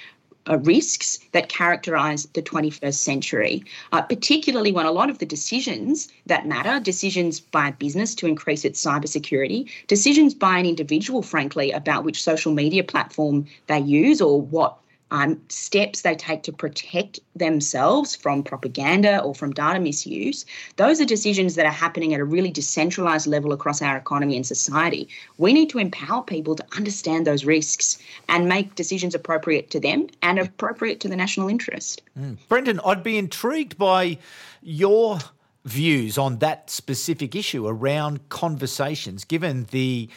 uh, 0.51 0.59
risks 0.59 1.19
that 1.33 1.49
characterize 1.49 2.27
the 2.35 2.43
21st 2.43 2.95
century, 2.95 3.65
uh, 3.93 4.03
particularly 4.03 4.73
when 4.73 4.87
a 4.87 4.93
lot 4.93 5.09
of 5.09 5.19
the 5.19 5.27
decisions 5.27 6.09
that 6.27 6.47
matter, 6.47 6.81
decisions 6.81 7.41
by 7.41 7.69
a 7.69 7.73
business 7.73 8.15
to 8.17 8.27
increase 8.27 8.65
its 8.65 8.85
cybersecurity, 8.85 9.71
decisions 9.87 10.35
by 10.35 10.59
an 10.59 10.67
individual, 10.67 11.23
frankly, 11.23 11.71
about 11.71 12.05
which 12.05 12.23
social 12.23 12.53
media 12.53 12.83
platform 12.83 13.47
they 13.69 13.79
use 13.79 14.21
or 14.21 14.41
what 14.41 14.77
um, 15.11 15.41
steps 15.49 16.03
they 16.03 16.15
take 16.15 16.43
to 16.45 16.53
protect 16.53 17.21
themselves 17.35 18.15
from 18.15 18.43
propaganda 18.43 19.21
or 19.21 19.35
from 19.35 19.53
data 19.53 19.81
misuse, 19.81 20.45
those 20.77 21.01
are 21.01 21.05
decisions 21.05 21.55
that 21.55 21.67
are 21.67 21.73
happening 21.73 22.15
at 22.15 22.21
a 22.21 22.25
really 22.25 22.51
decentralized 22.51 23.27
level 23.27 23.53
across 23.53 23.83
our 23.83 23.97
economy 23.97 24.37
and 24.37 24.47
society. 24.47 25.09
We 25.39 25.53
need 25.53 25.71
to 25.71 25.79
empower 25.79 26.23
people 26.23 26.55
to 26.57 26.65
understand 26.77 27.27
those 27.27 27.45
risks 27.45 27.99
and 28.29 28.49
make 28.49 28.75
decisions 28.75 29.15
appropriate 29.15 29.71
to 29.71 29.81
them 29.81 30.09
and 30.23 30.39
appropriate 30.39 31.01
to 31.01 31.09
the 31.09 31.17
national 31.17 31.49
interest. 31.49 32.03
Mm. 32.19 32.37
Brendan, 32.49 32.81
I'd 32.85 33.03
be 33.03 33.19
intrigued 33.19 33.77
by 33.79 34.19
your 34.63 35.19
views 35.65 36.17
on 36.17 36.39
that 36.39 36.71
specific 36.71 37.35
issue 37.35 37.67
around 37.67 38.29
conversations, 38.29 39.25
given 39.25 39.67
the 39.71 40.09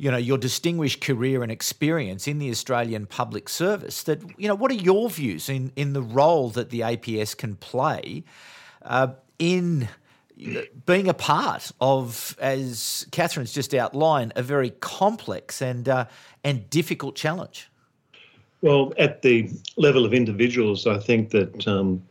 you 0.00 0.10
know 0.10 0.16
your 0.16 0.38
distinguished 0.38 1.02
career 1.02 1.42
and 1.42 1.52
experience 1.52 2.26
in 2.26 2.38
the 2.38 2.48
Australian 2.48 3.04
public 3.04 3.50
service. 3.50 4.02
That 4.04 4.22
you 4.38 4.48
know, 4.48 4.54
what 4.54 4.70
are 4.70 4.82
your 4.82 5.10
views 5.10 5.50
in 5.50 5.72
in 5.76 5.92
the 5.92 6.00
role 6.00 6.48
that 6.50 6.70
the 6.70 6.80
APS 6.80 7.36
can 7.36 7.56
play 7.56 8.24
uh, 8.82 9.08
in 9.38 9.88
being 10.86 11.06
a 11.06 11.12
part 11.12 11.70
of, 11.82 12.34
as 12.40 13.06
Katherine's 13.12 13.52
just 13.52 13.74
outlined, 13.74 14.32
a 14.36 14.42
very 14.42 14.70
complex 14.80 15.60
and 15.60 15.86
uh, 15.86 16.06
and 16.42 16.68
difficult 16.70 17.14
challenge. 17.14 17.68
Well, 18.62 18.94
at 18.96 19.20
the 19.20 19.50
level 19.76 20.06
of 20.06 20.14
individuals, 20.14 20.86
I 20.86 20.98
think 20.98 21.30
that 21.30 21.68
um, 21.68 22.02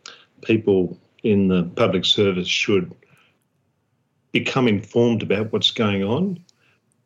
people 0.43 0.95
in 1.23 1.47
the 1.47 1.63
public 1.75 2.05
service 2.05 2.47
should 2.47 2.93
become 4.31 4.67
informed 4.67 5.23
about 5.23 5.51
what's 5.51 5.71
going 5.71 6.03
on 6.03 6.39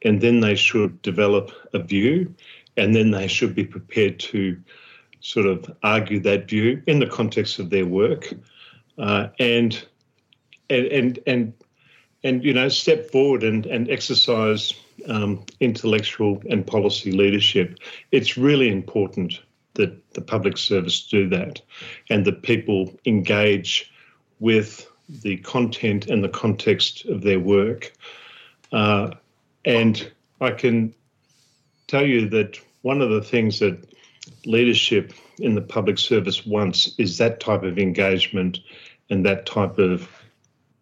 and 0.04 0.22
then 0.22 0.40
they 0.40 0.56
should 0.56 1.02
develop 1.02 1.52
a 1.74 1.80
view, 1.80 2.34
and 2.78 2.96
then 2.96 3.12
they 3.12 3.28
should 3.28 3.56
be 3.56 3.66
prepared 3.66 4.20
to 4.20 4.62
sort 5.20 5.46
of 5.46 5.74
argue 5.84 6.20
that 6.20 6.50
view 6.50 6.82
in 6.86 7.00
the 7.00 7.08
context 7.08 7.60
of 7.60 7.70
their 7.70 7.86
work, 7.86 8.34
uh, 8.98 9.28
and 9.40 9.86
and 10.70 10.86
and 10.88 11.20
and 11.26 11.54
and 12.24 12.44
you 12.44 12.54
know 12.54 12.70
step 12.70 13.10
forward 13.12 13.44
and 13.44 13.66
and 13.66 13.90
exercise 13.90 14.74
um, 15.08 15.46
intellectual 15.60 16.42
and 16.50 16.68
policy 16.68 17.12
leadership. 17.12 17.78
It's 18.12 18.38
really 18.38 18.70
important 18.70 19.40
that 19.76 20.14
the 20.14 20.22
public 20.22 20.58
service 20.58 21.08
do 21.08 21.30
that, 21.30 21.62
and 22.10 22.26
that 22.26 22.44
people 22.44 22.94
engage 23.06 23.92
with 24.40 24.90
the 25.10 25.38
content 25.38 26.08
and 26.08 26.24
the 26.24 26.30
context 26.30 27.06
of 27.06 27.22
their 27.22 27.40
work. 27.40 27.94
Uh, 28.72 29.12
and 29.66 30.12
I 30.42 30.52
can 30.52 30.94
tell 31.88 32.06
you 32.06 32.30
that 32.30 32.60
one 32.82 33.02
of 33.02 33.10
the 33.10 33.22
things 33.22 33.60
that 33.60 33.94
leadership 34.46 35.14
in 35.40 35.56
the 35.56 35.62
public 35.62 35.98
service 35.98 36.46
wants 36.46 36.94
is 36.98 37.18
that 37.18 37.40
type 37.40 37.64
of 37.64 37.78
engagement 37.78 38.60
and 39.10 39.26
that 39.26 39.46
type 39.46 39.78
of 39.80 40.10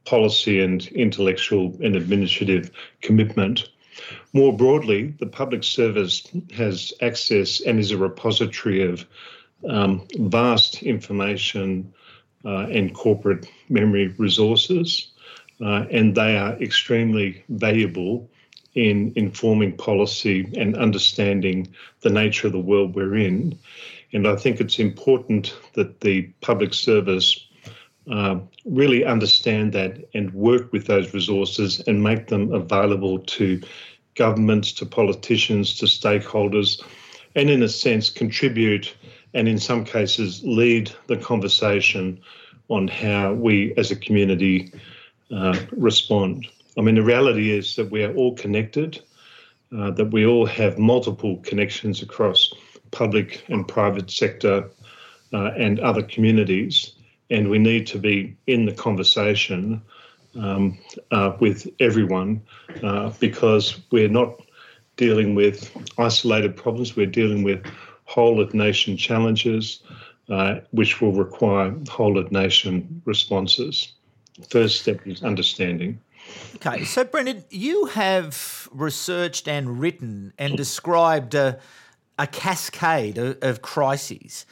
policy 0.05 0.61
and 0.61 0.87
intellectual 0.87 1.77
and 1.83 1.95
administrative 1.95 2.71
commitment. 3.01 3.69
More 4.33 4.55
broadly, 4.55 5.13
the 5.19 5.27
public 5.27 5.63
service 5.63 6.27
has 6.53 6.93
access 7.01 7.61
and 7.61 7.79
is 7.79 7.91
a 7.91 7.97
repository 7.97 8.83
of 8.83 9.05
um, 9.67 10.07
vast 10.17 10.81
information 10.81 11.93
uh, 12.43 12.65
and 12.71 12.95
corporate 12.95 13.45
memory 13.69 14.07
resources, 14.17 15.11
uh, 15.63 15.85
and 15.91 16.15
they 16.15 16.35
are 16.35 16.53
extremely 16.53 17.43
valuable 17.49 18.27
in 18.73 19.11
informing 19.15 19.75
policy 19.75 20.49
and 20.57 20.77
understanding 20.77 21.67
the 22.01 22.09
nature 22.09 22.47
of 22.47 22.53
the 22.53 22.59
world 22.59 22.95
we're 22.95 23.15
in. 23.15 23.57
And 24.13 24.27
I 24.27 24.35
think 24.35 24.59
it's 24.59 24.79
important 24.79 25.55
that 25.73 26.01
the 26.01 26.23
public 26.41 26.73
service 26.73 27.47
uh, 28.09 28.39
really 28.65 29.05
understand 29.05 29.73
that 29.73 29.97
and 30.13 30.33
work 30.33 30.71
with 30.71 30.87
those 30.87 31.13
resources 31.13 31.79
and 31.87 32.01
make 32.01 32.27
them 32.27 32.53
available 32.53 33.19
to 33.19 33.61
governments, 34.15 34.71
to 34.73 34.85
politicians, 34.85 35.77
to 35.77 35.85
stakeholders, 35.85 36.83
and 37.35 37.49
in 37.49 37.63
a 37.63 37.69
sense 37.69 38.09
contribute 38.09 38.93
and 39.33 39.47
in 39.47 39.57
some 39.57 39.85
cases 39.85 40.41
lead 40.43 40.91
the 41.07 41.17
conversation 41.17 42.19
on 42.67 42.87
how 42.87 43.33
we 43.33 43.73
as 43.77 43.91
a 43.91 43.95
community 43.95 44.73
uh, 45.31 45.57
respond. 45.71 46.47
I 46.77 46.81
mean, 46.81 46.95
the 46.95 47.03
reality 47.03 47.51
is 47.51 47.75
that 47.75 47.91
we 47.91 48.03
are 48.03 48.13
all 48.13 48.35
connected, 48.35 49.01
uh, 49.77 49.91
that 49.91 50.11
we 50.11 50.25
all 50.25 50.45
have 50.45 50.77
multiple 50.77 51.37
connections 51.37 52.01
across 52.01 52.53
public 52.91 53.43
and 53.49 53.67
private 53.67 54.09
sector 54.09 54.69
uh, 55.33 55.51
and 55.57 55.79
other 55.79 56.03
communities, 56.03 56.93
and 57.29 57.49
we 57.49 57.59
need 57.59 57.87
to 57.87 57.99
be 57.99 58.35
in 58.47 58.65
the 58.65 58.73
conversation 58.73 59.81
um, 60.39 60.77
uh, 61.11 61.33
with 61.39 61.67
everyone 61.79 62.41
uh, 62.83 63.11
because 63.19 63.79
we're 63.91 64.09
not 64.09 64.41
dealing 64.97 65.35
with 65.35 65.71
isolated 65.97 66.55
problems, 66.55 66.95
we're 66.95 67.05
dealing 67.05 67.43
with 67.43 67.65
whole 68.05 68.41
of 68.41 68.53
nation 68.53 68.97
challenges. 68.97 69.81
Uh, 70.31 70.61
which 70.71 71.01
will 71.01 71.11
require 71.11 71.75
whole 71.89 72.17
of 72.17 72.31
nation 72.31 73.01
responses. 73.03 73.91
First 74.49 74.79
step 74.79 75.05
is 75.05 75.23
understanding. 75.23 75.99
Okay, 76.55 76.85
so 76.85 77.03
Brendan, 77.03 77.43
you 77.49 77.85
have 77.87 78.69
researched 78.71 79.47
and 79.47 79.79
written 79.79 80.33
and 80.37 80.55
described 80.55 81.33
a, 81.33 81.59
a 82.19 82.27
cascade 82.27 83.17
of, 83.17 83.37
of 83.41 83.61
crises. 83.61 84.45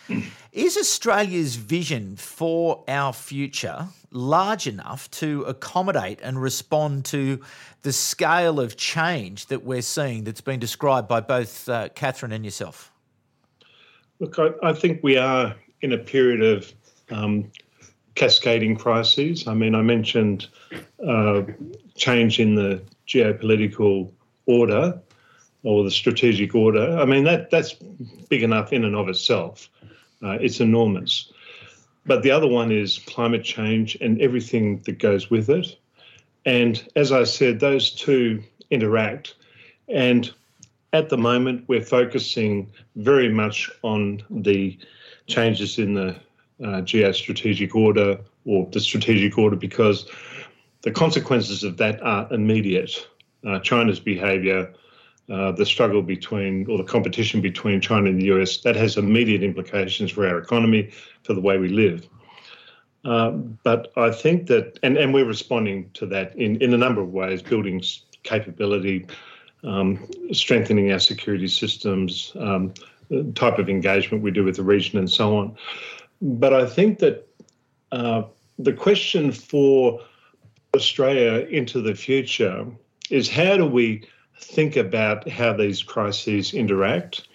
Is 0.52 0.78
Australia's 0.78 1.56
vision 1.56 2.16
for 2.16 2.84
our 2.88 3.14
future 3.14 3.88
large 4.12 4.66
enough 4.66 5.10
to 5.12 5.44
accommodate 5.44 6.20
and 6.22 6.42
respond 6.42 7.06
to 7.06 7.40
the 7.84 7.94
scale 7.94 8.60
of 8.60 8.76
change 8.76 9.46
that 9.48 9.64
we're 9.64 9.82
seeing 9.82 10.24
that's 10.24 10.42
been 10.42 10.60
described 10.60 11.08
by 11.08 11.20
both 11.20 11.70
uh, 11.70 11.90
Katherine 11.90 12.32
and 12.32 12.44
yourself? 12.44 12.92
Look, 14.20 14.38
I, 14.40 14.50
I, 14.64 14.74
think 14.74 15.02
we 15.04 15.18
are 15.18 15.56
in 15.82 15.94
a 15.94 15.98
period 15.98 16.42
of 16.42 16.74
um, 17.10 17.52
cascading 18.20 18.76
crises. 18.76 19.48
I 19.48 19.54
mean, 19.54 19.74
I 19.74 19.82
mentioned 19.82 20.48
uh, 21.08 21.44
change 21.96 22.38
in 22.38 22.54
the 22.54 22.82
geopolitical 23.08 24.12
order 24.46 25.00
or 25.64 25.86
the 25.86 25.92
strategic 25.92 26.54
order. 26.54 27.00
I 27.00 27.06
mean, 27.06 27.24
that 27.24 27.50
that's 27.50 27.74
big 28.28 28.44
enough 28.44 28.74
in 28.74 28.84
and 28.84 28.94
of 28.94 29.08
itself. 29.08 29.70
Uh, 30.22 30.38
it's 30.42 30.60
enormous. 30.60 31.32
But 32.06 32.22
the 32.22 32.32
other 32.32 32.48
one 32.48 32.74
is 32.74 33.00
climate 33.00 33.46
change 33.46 33.98
and 34.02 34.22
everything 34.22 34.82
that 34.82 35.00
goes 35.00 35.30
with 35.30 35.50
it. 35.50 35.78
And 36.46 36.86
as 36.98 37.14
I 37.14 37.24
said, 37.24 37.62
those 37.62 37.90
two 37.90 38.44
interact. 38.70 39.36
And 39.88 40.30
at 40.92 41.08
the 41.08 41.18
moment, 41.18 41.64
we're 41.70 41.86
focusing 42.00 42.70
very 42.98 43.30
much 43.30 43.72
on 43.82 44.24
the 44.30 44.78
changes 45.28 45.80
in 45.80 45.94
the 45.94 46.18
uh, 46.64 46.82
geostrategic 46.82 47.76
order 47.76 48.20
or 48.46 48.68
the 48.72 48.80
strategic 48.80 49.38
order 49.38 49.56
because 49.56 50.10
the 50.82 50.92
consequences 50.92 51.64
of 51.64 51.78
that 51.78 52.02
are 52.02 52.32
immediate. 52.34 53.08
Uh, 53.46 53.60
China's 53.60 54.00
behavior, 54.00 54.74
uh, 55.30 55.52
the 55.52 55.66
struggle 55.66 56.02
between 56.02 56.70
or 56.70 56.78
the 56.78 56.84
competition 56.84 57.42
between 57.42 57.80
China 57.80 58.10
and 58.10 58.20
the 58.20 58.26
US, 58.26 58.58
that 58.62 58.76
has 58.76 58.98
immediate 58.98 59.44
implications 59.44 60.12
for 60.12 60.28
our 60.28 60.38
economy, 60.38 60.92
for 61.24 61.34
the 61.34 61.42
way 61.42 61.58
we 61.58 61.70
live. 61.70 62.08
Uh, 63.06 63.32
but 63.64 63.92
I 63.96 64.12
think 64.12 64.48
that, 64.48 64.78
and, 64.84 64.98
and 64.98 65.14
we're 65.14 65.26
responding 65.26 65.90
to 65.94 66.06
that 66.08 66.36
in, 66.36 66.62
in 66.62 66.74
a 66.74 66.78
number 66.78 67.02
of 67.02 67.10
ways, 67.10 67.42
building 67.42 67.82
capability, 68.24 69.08
um, 69.64 70.10
strengthening 70.32 70.92
our 70.92 71.00
security 71.00 71.48
systems, 71.48 72.34
um, 72.40 72.74
type 73.36 73.58
of 73.58 73.70
engagement 73.70 74.24
we 74.24 74.32
do 74.32 74.44
with 74.44 74.58
the 74.58 74.64
region, 74.64 75.00
and 75.00 75.10
so 75.10 75.38
on. 75.38 75.56
But 76.22 76.54
I 76.54 76.66
think 76.66 77.00
that 77.00 77.28
uh, 77.92 78.24
the 78.58 78.74
question 78.74 79.32
for 79.32 80.02
Australia 80.76 81.46
into 81.48 81.82
the 81.82 81.96
future 81.96 82.66
is 83.10 83.30
how 83.30 83.58
do 83.58 83.66
we 83.66 84.04
think 84.40 84.76
about 84.76 85.28
how 85.28 85.54
these 85.54 85.84
crises 85.84 86.54
interact 86.54 87.28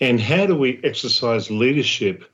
and 0.00 0.20
how 0.20 0.46
do 0.46 0.56
we 0.56 0.80
exercise 0.82 1.50
leadership 1.50 2.24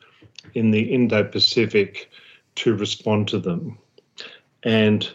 in 0.55 0.71
the 0.71 0.83
Indo 0.83 1.25
Pacific 1.25 2.11
to 2.57 2.75
respond 2.75 3.29
to 3.29 3.39
them? 3.39 3.79
And 4.63 5.11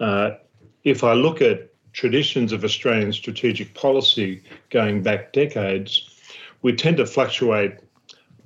uh, 0.00 0.32
if 0.84 1.04
I 1.04 1.12
look 1.14 1.40
at 1.40 1.70
traditions 1.92 2.52
of 2.52 2.64
Australian 2.64 3.12
strategic 3.12 3.74
policy 3.74 4.42
going 4.70 5.02
back 5.02 5.32
decades, 5.32 6.20
we 6.62 6.74
tend 6.74 6.98
to 6.98 7.06
fluctuate 7.06 7.78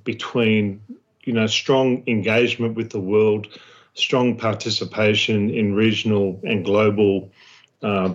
between 0.03 0.81
you 1.25 1.33
know 1.33 1.47
strong 1.47 2.03
engagement 2.07 2.75
with 2.75 2.91
the 2.91 2.99
world, 2.99 3.47
strong 3.93 4.37
participation 4.37 5.49
in 5.49 5.75
regional 5.75 6.39
and 6.43 6.63
global 6.63 7.29
uh, 7.81 8.13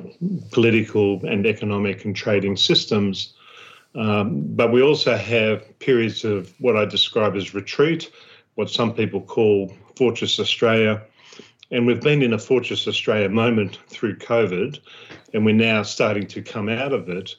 political 0.50 1.24
and 1.26 1.46
economic 1.46 2.04
and 2.04 2.16
trading 2.16 2.56
systems. 2.56 3.34
Um, 3.94 4.42
but 4.54 4.72
we 4.72 4.82
also 4.82 5.16
have 5.16 5.78
periods 5.80 6.24
of 6.24 6.54
what 6.60 6.76
I 6.76 6.84
describe 6.84 7.36
as 7.36 7.54
retreat, 7.54 8.10
what 8.54 8.70
some 8.70 8.94
people 8.94 9.20
call 9.20 9.74
Fortress 9.96 10.38
Australia. 10.38 11.02
And 11.72 11.86
we've 11.86 12.00
been 12.00 12.22
in 12.22 12.32
a 12.32 12.38
Fortress 12.38 12.88
Australia 12.88 13.28
moment 13.28 13.78
through 13.88 14.16
COVID, 14.16 14.78
and 15.34 15.44
we're 15.44 15.54
now 15.54 15.82
starting 15.82 16.26
to 16.28 16.42
come 16.42 16.68
out 16.68 16.92
of 16.92 17.08
it. 17.08 17.34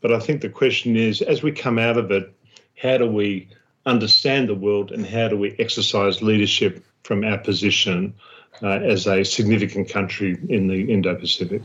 But 0.00 0.12
I 0.12 0.20
think 0.20 0.40
the 0.40 0.48
question 0.48 0.96
is 0.96 1.22
as 1.22 1.42
we 1.42 1.52
come 1.52 1.78
out 1.78 1.96
of 1.96 2.10
it, 2.10 2.32
how 2.76 2.98
do 2.98 3.06
we 3.06 3.48
understand 3.86 4.48
the 4.48 4.54
world 4.54 4.90
and 4.90 5.06
how 5.06 5.28
do 5.28 5.36
we 5.36 5.54
exercise 5.58 6.22
leadership 6.22 6.84
from 7.02 7.24
our 7.24 7.38
position 7.38 8.14
uh, 8.62 8.68
as 8.68 9.06
a 9.06 9.24
significant 9.24 9.88
country 9.88 10.38
in 10.48 10.68
the 10.68 10.92
Indo 10.92 11.14
Pacific. 11.14 11.62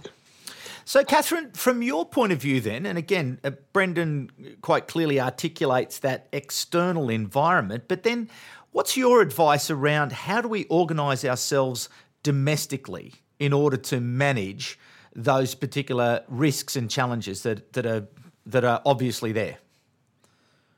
So, 0.86 1.03
Katherine, 1.03 1.51
from 1.51 1.84
your 1.84 2.03
point 2.03 2.32
of 2.32 2.41
view, 2.41 2.60
then, 2.62 2.86
and 2.86 2.97
again, 2.97 3.39
uh, 3.43 3.51
Brendan 3.73 4.32
quite 4.62 4.88
clearly 4.88 5.19
articulates 5.19 5.99
that 5.99 6.27
external 6.34 7.10
environment, 7.10 7.84
but 7.88 8.01
then 8.01 8.27
what's 8.71 8.97
your 8.97 9.21
advice 9.21 9.69
around 9.69 10.12
how 10.12 10.41
do 10.41 10.47
we 10.47 10.65
organise 10.65 11.23
ourselves 11.23 11.89
domestically 12.23 13.13
in 13.38 13.53
order 13.53 13.77
to 13.77 14.01
manage 14.01 14.79
those 15.15 15.53
particular 15.53 16.23
risks 16.27 16.75
and 16.75 16.89
challenges 16.89 17.43
that, 17.43 17.71
that, 17.73 17.86
are, 17.86 18.08
that 18.47 18.63
are 18.63 18.82
obviously 18.84 19.32
there? 19.32 19.60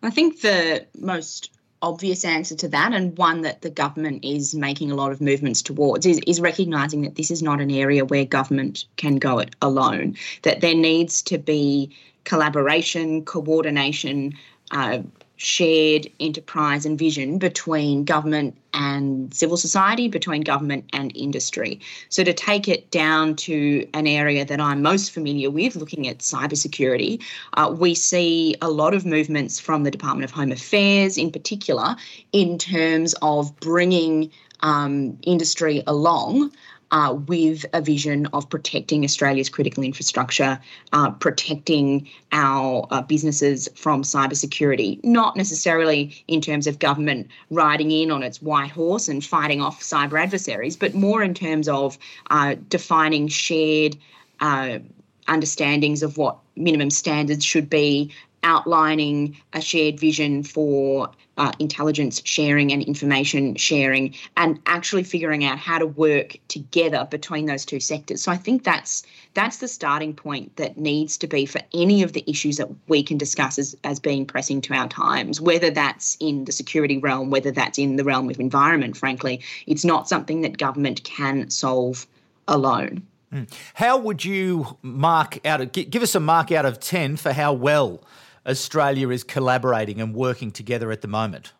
I 0.03 0.09
think 0.09 0.41
the 0.41 0.85
most 0.97 1.51
obvious 1.81 2.23
answer 2.25 2.55
to 2.55 2.67
that, 2.69 2.93
and 2.93 3.17
one 3.17 3.41
that 3.41 3.61
the 3.61 3.69
government 3.69 4.23
is 4.23 4.53
making 4.53 4.91
a 4.91 4.95
lot 4.95 5.11
of 5.11 5.21
movements 5.21 5.61
towards, 5.61 6.05
is, 6.05 6.19
is 6.27 6.39
recognizing 6.39 7.01
that 7.01 7.15
this 7.15 7.31
is 7.31 7.41
not 7.41 7.59
an 7.59 7.71
area 7.71 8.05
where 8.05 8.25
government 8.25 8.85
can 8.97 9.17
go 9.17 9.39
it 9.39 9.55
alone, 9.61 10.15
that 10.43 10.61
there 10.61 10.75
needs 10.75 11.21
to 11.23 11.37
be 11.37 11.95
collaboration, 12.23 13.25
coordination, 13.25 14.33
uh, 14.71 14.99
shared 15.43 16.07
enterprise 16.19 16.85
and 16.85 16.99
vision 16.99 17.39
between 17.39 18.05
government 18.05 18.55
and 18.75 19.33
civil 19.33 19.57
society, 19.57 20.07
between 20.07 20.41
government 20.41 20.85
and 20.93 21.11
industry. 21.17 21.79
So, 22.09 22.23
to 22.23 22.31
take 22.31 22.67
it 22.67 22.91
down 22.91 23.35
to 23.37 23.87
an 23.95 24.05
area 24.05 24.45
that 24.45 24.61
I'm 24.61 24.83
most 24.83 25.11
familiar 25.11 25.49
with, 25.49 25.75
looking 25.75 26.07
at 26.07 26.19
cybersecurity, 26.19 27.23
uh, 27.55 27.75
we 27.75 27.95
see 27.95 28.55
a 28.61 28.69
lot 28.69 28.93
of 28.93 29.03
movements 29.03 29.59
from 29.59 29.83
the 29.83 29.89
Department 29.89 30.25
of 30.25 30.31
Home 30.31 30.51
Affairs 30.51 31.17
in 31.17 31.31
particular 31.31 31.95
in 32.31 32.59
terms 32.59 33.15
of 33.23 33.59
bringing 33.59 34.29
um, 34.59 35.17
industry 35.23 35.81
along 35.87 36.51
uh, 36.91 37.13
with 37.27 37.65
a 37.73 37.81
vision 37.81 38.27
of 38.27 38.49
protecting 38.49 39.03
Australia's 39.03 39.49
critical 39.49 39.83
infrastructure, 39.83 40.59
uh, 40.93 41.11
protecting 41.11 42.07
our 42.31 42.87
uh, 42.91 43.01
businesses 43.01 43.69
from 43.75 44.03
cybersecurity, 44.03 45.03
not 45.03 45.37
necessarily 45.37 46.23
in 46.27 46.41
terms 46.41 46.67
of 46.67 46.79
government 46.79 47.27
riding 47.49 47.91
in 47.91 48.11
on 48.11 48.23
its 48.23 48.41
white 48.41 48.71
horse 48.71 49.07
and 49.07 49.23
fighting 49.23 49.61
off 49.61 49.81
cyber 49.81 50.21
adversaries, 50.21 50.75
but 50.75 50.93
more 50.93 51.23
in 51.23 51.33
terms 51.33 51.67
of 51.67 51.97
uh, 52.29 52.55
defining 52.69 53.27
shared 53.27 53.97
uh, 54.41 54.79
understandings 55.27 56.03
of 56.03 56.17
what 56.17 56.37
minimum 56.55 56.89
standards 56.89 57.45
should 57.45 57.69
be, 57.69 58.11
outlining 58.43 59.37
a 59.53 59.61
shared 59.61 59.99
vision 59.99 60.43
for 60.43 61.09
uh, 61.37 61.51
intelligence 61.59 62.21
sharing 62.25 62.71
and 62.71 62.83
information 62.83 63.55
sharing, 63.55 64.13
and 64.37 64.59
actually 64.65 65.03
figuring 65.03 65.43
out 65.43 65.57
how 65.57 65.77
to 65.77 65.87
work 65.87 66.37
together 66.49 67.07
between 67.09 67.45
those 67.45 67.65
two 67.65 67.79
sectors. 67.79 68.21
So 68.21 68.31
I 68.31 68.37
think 68.37 68.63
that's 68.63 69.03
that's 69.33 69.57
the 69.57 69.67
starting 69.67 70.13
point 70.13 70.55
that 70.57 70.77
needs 70.77 71.17
to 71.19 71.27
be 71.27 71.45
for 71.45 71.61
any 71.73 72.03
of 72.03 72.13
the 72.13 72.23
issues 72.29 72.57
that 72.57 72.69
we 72.87 73.01
can 73.01 73.17
discuss 73.17 73.57
as, 73.57 73.75
as 73.83 73.99
being 73.99 74.25
pressing 74.25 74.61
to 74.61 74.73
our 74.73 74.87
times, 74.87 75.39
whether 75.39 75.71
that's 75.71 76.17
in 76.19 76.45
the 76.45 76.51
security 76.51 76.97
realm, 76.97 77.29
whether 77.29 77.51
that's 77.51 77.79
in 77.79 77.95
the 77.95 78.03
realm 78.03 78.29
of 78.29 78.39
environment, 78.39 78.97
frankly. 78.97 79.41
It's 79.67 79.85
not 79.85 80.09
something 80.09 80.41
that 80.41 80.57
government 80.57 81.03
can 81.05 81.49
solve 81.49 82.05
alone. 82.47 83.03
Hmm. 83.31 83.43
How 83.75 83.97
would 83.97 84.25
you 84.25 84.77
mark 84.81 85.45
out 85.45 85.61
of 85.61 85.71
give 85.71 86.03
us 86.03 86.13
a 86.15 86.19
mark 86.19 86.51
out 86.51 86.65
of 86.65 86.79
10 86.79 87.15
for 87.15 87.31
how 87.31 87.53
well 87.53 88.03
Australia 88.45 89.09
is 89.09 89.23
collaborating 89.23 90.01
and 90.01 90.13
working 90.15 90.51
together 90.51 90.91
at 90.91 91.01
the 91.01 91.07
moment? 91.07 91.53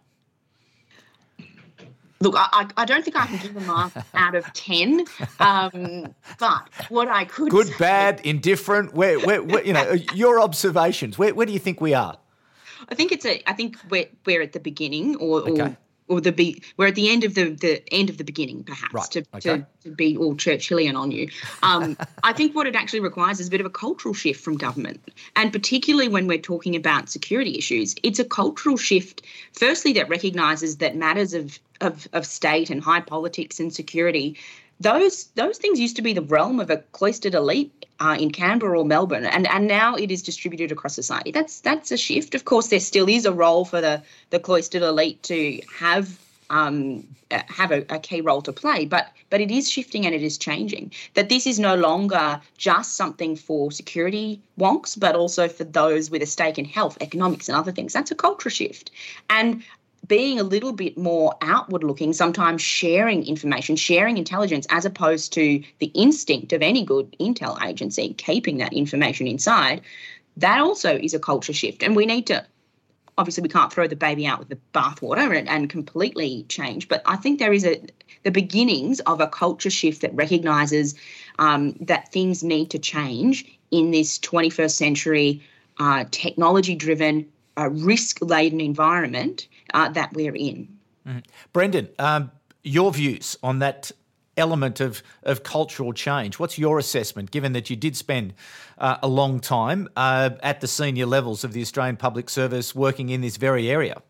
Look, 2.20 2.36
I, 2.38 2.68
I 2.78 2.86
don't 2.86 3.04
think 3.04 3.16
I 3.18 3.26
can 3.26 3.38
give 3.38 3.58
a 3.58 3.62
mark 3.62 3.94
out 4.14 4.36
of 4.36 4.52
10. 4.54 5.06
Um, 5.40 6.14
but 6.40 6.70
what 6.90 7.08
I 7.08 7.26
could 7.26 7.50
Good, 7.50 7.68
say, 7.68 7.74
bad, 7.80 8.22
indifferent, 8.24 8.94
where, 8.94 9.20
where, 9.20 9.42
where, 9.42 9.66
you 9.66 9.74
know, 9.74 9.94
your 10.14 10.40
observations, 10.40 11.18
where, 11.18 11.34
where 11.34 11.48
do 11.48 11.54
you 11.54 11.60
think 11.60 11.82
we 11.82 11.96
are? 11.96 12.18
I 12.90 12.96
think 12.96 13.12
it's 13.12 13.26
a 13.26 13.42
I 13.48 13.54
think 13.54 13.78
we're 13.90 14.08
we're 14.26 14.42
at 14.42 14.54
the 14.54 14.60
beginning 14.60 15.16
or, 15.18 15.42
Okay. 15.48 15.62
or 15.62 15.78
or 16.08 16.22
the 16.22 16.32
be 16.32 16.62
we're 16.78 16.88
at 16.88 16.96
the 16.96 17.10
end 17.10 17.24
of 17.24 17.36
the 17.36 17.50
the 17.52 17.82
end 17.94 18.10
of 18.10 18.18
the 18.18 18.24
beginning 18.24 18.64
perhaps 18.64 18.94
Right, 18.94 19.12
to, 19.12 19.20
okay. 19.36 19.40
to, 19.40 19.68
to 19.84 19.96
be 19.96 20.18
all 20.18 20.36
Churchillian 20.36 20.98
on 20.98 21.12
you. 21.12 21.30
Um, 21.64 21.98
I 22.24 22.34
think 22.34 22.56
what 22.56 22.68
it 22.68 22.76
actually 22.76 23.00
requires 23.00 23.40
is 23.40 23.48
a 23.48 23.52
bit 23.52 23.60
of 23.60 23.66
a 23.66 23.72
cultural 23.72 24.14
shift 24.14 24.44
from 24.44 24.58
government, 24.58 25.02
and 25.36 25.52
particularly 25.52 26.10
when 26.10 26.28
we're 26.28 26.38
talking 26.38 26.76
about 26.76 27.10
security 27.10 27.58
issues, 27.58 27.96
it's 28.04 28.20
a 28.20 28.26
cultural 28.26 28.78
shift. 28.78 29.22
Firstly, 29.54 29.94
that 29.94 30.10
recognises 30.10 30.78
that 30.78 30.96
matters 30.96 31.34
of 31.34 31.60
of 31.82 32.08
of 32.14 32.26
state 32.26 32.70
and 32.70 32.84
high 32.84 33.02
politics 33.02 33.60
and 33.60 33.74
security. 33.74 34.38
Those 34.82 35.26
those 35.36 35.58
things 35.58 35.80
used 35.80 35.96
to 35.98 36.02
be 36.02 36.14
the 36.14 36.22
realm 36.22 36.60
of 36.60 36.70
a 36.70 36.78
cloistered 36.78 37.36
elite 37.36 37.86
uh, 38.00 38.18
in 38.20 38.32
Canberra 38.32 38.80
or 38.80 38.86
Melbourne, 38.86 39.26
and 39.26 39.48
and 39.48 39.68
now 39.68 39.96
it 39.96 40.10
is 40.12 40.24
distributed 40.24 40.72
across 40.72 40.96
society. 40.96 41.32
That's 41.32 41.62
that's 41.62 41.92
a 41.92 41.98
shift. 41.98 42.34
Of 42.34 42.46
course, 42.46 42.68
there 42.70 42.80
still 42.80 43.08
is 43.08 43.26
a 43.26 43.32
role 43.32 43.64
for 43.64 43.80
the 43.80 44.02
the 44.32 44.40
cloistered 44.40 44.82
elite 44.82 45.22
to 45.24 45.62
have 45.78 46.18
um, 46.50 47.08
uh, 47.32 47.42
have 47.48 47.72
a, 47.72 47.86
a 47.90 48.00
key 48.00 48.22
role 48.22 48.42
to 48.42 48.52
play, 48.52 48.86
but 48.86 49.12
but 49.30 49.40
it 49.40 49.52
is 49.52 49.70
shifting 49.70 50.06
and 50.06 50.16
it 50.16 50.24
is 50.24 50.38
changing. 50.38 50.92
That 51.14 51.30
this 51.30 51.46
is 51.46 51.60
no 51.60 51.76
longer 51.76 52.42
just 52.58 52.98
something 52.98 53.36
for 53.36 53.72
security 53.72 54.42
wonks, 54.60 55.00
but 55.00 55.16
also 55.16 55.48
for 55.48 55.64
those 55.64 56.10
with 56.10 56.24
a 56.24 56.26
stake 56.26 56.58
in 56.58 56.66
health, 56.66 56.98
economics, 57.02 57.48
and 57.48 57.58
other 57.58 57.72
things. 57.72 57.94
That's 57.94 58.12
a 58.12 58.16
culture 58.16 58.50
shift, 58.50 58.92
and 59.30 59.64
being 60.08 60.40
a 60.40 60.44
little 60.44 60.74
bit 60.74 60.98
more 60.98 61.36
outward 61.42 61.84
looking, 61.84 62.14
sometimes 62.14 62.62
sharing 62.62 63.26
information, 63.26 63.76
sharing 63.76 64.18
intelligence, 64.18 64.66
as 64.70 64.86
opposed 64.86 65.34
to 65.34 65.64
the 65.80 65.88
instinct 65.88 66.54
of 66.54 66.62
any 66.62 66.84
good 66.84 67.16
intel 67.20 67.62
agency 67.64 68.14
keeping 68.16 68.58
that 68.58 68.74
information 68.74 69.28
inside, 69.28 69.82
that 70.38 70.60
also 70.60 70.98
is 70.98 71.14
a 71.14 71.20
culture 71.20 71.54
shift. 71.54 71.84
And 71.84 71.96
we 71.96 72.06
need 72.06 72.28
to, 72.28 72.46
obviously, 73.18 73.44
we 73.44 73.50
can't 73.50 73.72
throw 73.72 73.88
the 73.88 73.96
baby 73.96 74.26
out 74.26 74.40
with 74.40 74.50
the 74.50 74.58
bathwater 74.74 75.38
and, 75.38 75.48
and 75.48 75.70
completely 75.70 76.46
change, 76.50 76.88
but 76.88 77.02
I 77.06 77.16
think 77.16 77.40
there 77.40 77.54
is 77.54 77.66
a 77.66 77.82
the 78.24 78.32
beginnings 78.32 79.00
of 79.02 79.20
a 79.20 79.28
culture 79.28 79.70
shift 79.70 80.02
that 80.02 80.14
recognizes 80.14 80.96
um, 81.40 81.74
that 81.82 82.12
things 82.12 82.44
need 82.44 82.70
to 82.70 82.80
change 82.80 83.46
in 83.72 83.92
this 83.92 84.20
21st 84.20 84.72
century 84.72 85.44
uh, 85.80 86.06
technology 86.12 86.76
driven, 86.76 87.28
uh, 87.58 87.70
risk 87.72 88.20
laden 88.22 88.62
environment 88.62 89.48
uh, 89.74 89.90
that 89.90 90.14
we're 90.14 90.36
in. 90.36 90.68
Brendan, 91.52 91.90
um, 92.00 92.32
your 92.64 92.92
views 92.92 93.38
on 93.42 93.60
that 93.60 93.92
element 94.38 94.80
of, 94.80 95.04
of 95.24 95.44
cultural 95.44 95.94
change. 95.94 96.40
What's 96.40 96.58
your 96.58 96.80
assessment, 96.80 97.32
given 97.32 97.54
that 97.54 97.70
you 97.70 97.76
did 97.76 97.96
spend 97.98 98.34
uh, 98.78 98.98
a 99.04 99.08
long 99.08 99.40
time 99.40 99.90
uh, 99.96 100.32
at 100.42 100.62
the 100.62 100.68
senior 100.68 101.06
levels 101.06 101.44
of 101.44 101.54
the 101.54 101.62
Australian 101.62 101.98
Public 101.98 102.30
Service 102.30 102.74
working 102.74 103.10
in 103.10 103.22
this 103.22 103.38
very 103.38 103.70
area? 103.70 104.02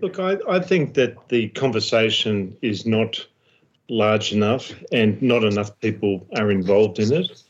Look, 0.00 0.18
I, 0.18 0.38
I 0.48 0.60
think 0.60 0.94
that 0.94 1.28
the 1.28 1.48
conversation 1.50 2.56
is 2.62 2.86
not 2.86 3.24
large 3.88 4.32
enough 4.32 4.72
and 4.90 5.20
not 5.20 5.44
enough 5.44 5.78
people 5.80 6.26
are 6.36 6.50
involved 6.50 6.98
in 6.98 7.12
it. 7.12 7.42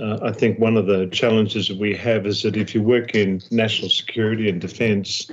Uh, 0.00 0.18
I 0.22 0.32
think 0.32 0.58
one 0.58 0.76
of 0.76 0.86
the 0.86 1.06
challenges 1.06 1.68
that 1.68 1.78
we 1.78 1.94
have 1.94 2.26
is 2.26 2.42
that 2.42 2.56
if 2.56 2.74
you 2.74 2.82
work 2.82 3.14
in 3.14 3.40
national 3.52 3.90
security 3.90 4.48
and 4.48 4.60
defence, 4.60 5.30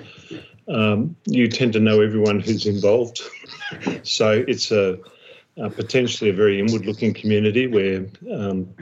um, 0.68 1.16
you 1.26 1.48
tend 1.48 1.74
to 1.74 1.80
know 1.80 2.02
everyone 2.02 2.40
who's 2.40 2.66
involved. 2.66 3.22
so 4.04 4.44
it's 4.48 4.72
a, 4.72 5.00
a 5.58 5.70
potentially 5.70 6.30
a 6.30 6.34
very 6.34 6.60
inward-looking 6.60 7.14
community 7.14 7.68
where, 7.68 8.06
um, 8.32 8.74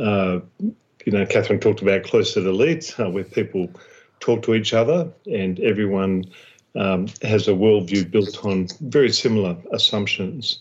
uh, 0.00 0.40
you 0.60 1.12
know, 1.12 1.26
Katherine 1.26 1.60
talked 1.60 1.82
about 1.82 2.04
cloistered 2.04 2.44
elite, 2.44 2.94
uh, 2.98 3.10
where 3.10 3.24
people 3.24 3.70
talk 4.20 4.42
to 4.42 4.54
each 4.54 4.72
other 4.72 5.12
and 5.30 5.60
everyone 5.60 6.24
um, 6.76 7.06
has 7.22 7.46
a 7.46 7.52
worldview 7.52 8.10
built 8.10 8.44
on 8.44 8.68
very 8.80 9.10
similar 9.10 9.56
assumptions. 9.72 10.60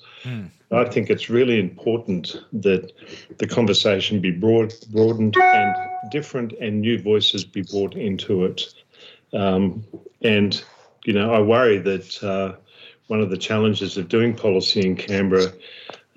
I 0.72 0.86
think 0.86 1.10
it's 1.10 1.30
really 1.30 1.60
important 1.60 2.36
that 2.54 2.92
the 3.38 3.48
conversation 3.48 4.20
be 4.20 4.32
broad, 4.32 4.74
broadened 4.92 5.38
and 5.38 5.76
different 6.12 6.54
and 6.60 6.82
new 6.82 7.00
voices 7.00 7.44
be 7.44 7.62
brought 7.62 7.96
into 7.96 8.46
it. 8.46 8.74
Um, 9.34 9.84
and, 10.22 10.64
you 11.06 11.14
know, 11.14 11.34
I 11.34 11.42
worry 11.42 11.80
that 11.80 12.24
uh, 12.24 12.54
one 13.08 13.22
of 13.22 13.30
the 13.30 13.38
challenges 13.38 13.98
of 13.98 14.10
doing 14.10 14.36
policy 14.36 14.86
in 14.86 14.96
Canberra 14.96 15.52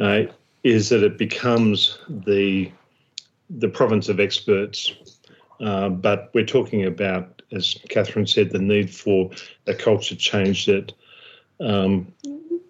uh, 0.00 0.22
is 0.62 0.88
that 0.90 1.02
it 1.02 1.18
becomes 1.18 1.98
the 2.08 2.70
the 3.48 3.68
province 3.68 4.08
of 4.08 4.18
experts. 4.18 4.92
Uh, 5.60 5.88
but 5.88 6.30
we're 6.34 6.44
talking 6.44 6.84
about, 6.84 7.42
as 7.52 7.76
Katherine 7.88 8.26
said, 8.26 8.50
the 8.50 8.58
need 8.58 8.92
for 8.92 9.30
a 9.68 9.74
culture 9.74 10.16
change 10.16 10.66
that 10.66 10.92
um, 11.60 12.12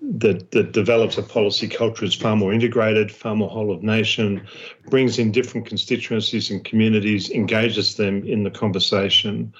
that, 0.02 0.52
that 0.52 0.72
develops 0.72 1.18
a 1.18 1.22
policy 1.22 1.66
culture 1.66 2.04
is 2.04 2.14
far 2.14 2.37
more 2.37 2.52
integrated, 2.52 3.11
far 3.11 3.35
more 3.35 3.48
whole 3.48 3.72
of 3.72 3.82
nation, 3.82 4.46
brings 4.88 5.18
in 5.18 5.32
different 5.32 5.66
constituencies 5.66 6.50
and 6.50 6.64
communities, 6.64 7.30
engages 7.30 7.96
them 7.96 8.24
in 8.24 8.44
the 8.44 8.50
conversation, 8.50 9.52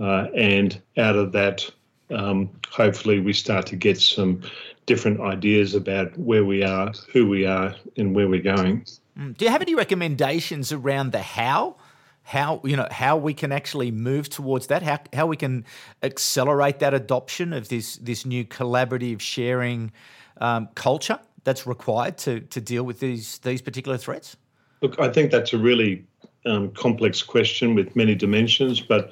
uh, 0.00 0.26
and 0.34 0.80
out 0.96 1.16
of 1.16 1.32
that, 1.32 1.70
um, 2.10 2.50
hopefully, 2.70 3.20
we 3.20 3.32
start 3.32 3.66
to 3.66 3.76
get 3.76 4.00
some 4.00 4.42
different 4.86 5.20
ideas 5.20 5.74
about 5.74 6.16
where 6.18 6.44
we 6.44 6.62
are, 6.62 6.92
who 7.12 7.28
we 7.28 7.46
are, 7.46 7.74
and 7.96 8.14
where 8.14 8.28
we're 8.28 8.42
going. 8.42 8.84
Do 9.16 9.44
you 9.44 9.50
have 9.50 9.62
any 9.62 9.74
recommendations 9.74 10.72
around 10.72 11.12
the 11.12 11.22
how? 11.22 11.76
How 12.24 12.60
you 12.64 12.76
know 12.76 12.88
how 12.90 13.16
we 13.18 13.34
can 13.34 13.52
actually 13.52 13.90
move 13.90 14.30
towards 14.30 14.68
that? 14.68 14.82
How 14.82 14.98
how 15.12 15.26
we 15.26 15.36
can 15.36 15.64
accelerate 16.02 16.78
that 16.78 16.94
adoption 16.94 17.52
of 17.52 17.68
this 17.68 17.96
this 17.96 18.24
new 18.24 18.44
collaborative 18.44 19.20
sharing 19.20 19.92
um, 20.40 20.68
culture 20.74 21.20
that's 21.44 21.66
required 21.66 22.16
to 22.18 22.40
to 22.40 22.60
deal 22.62 22.82
with 22.82 22.98
these 23.00 23.38
these 23.40 23.60
particular 23.60 23.98
threats? 23.98 24.36
Look, 24.80 24.98
I 24.98 25.10
think 25.10 25.30
that's 25.30 25.52
a 25.52 25.58
really 25.58 26.04
um, 26.46 26.70
complex 26.72 27.22
question 27.22 27.74
with 27.74 27.94
many 27.94 28.14
dimensions, 28.14 28.80
but 28.80 29.10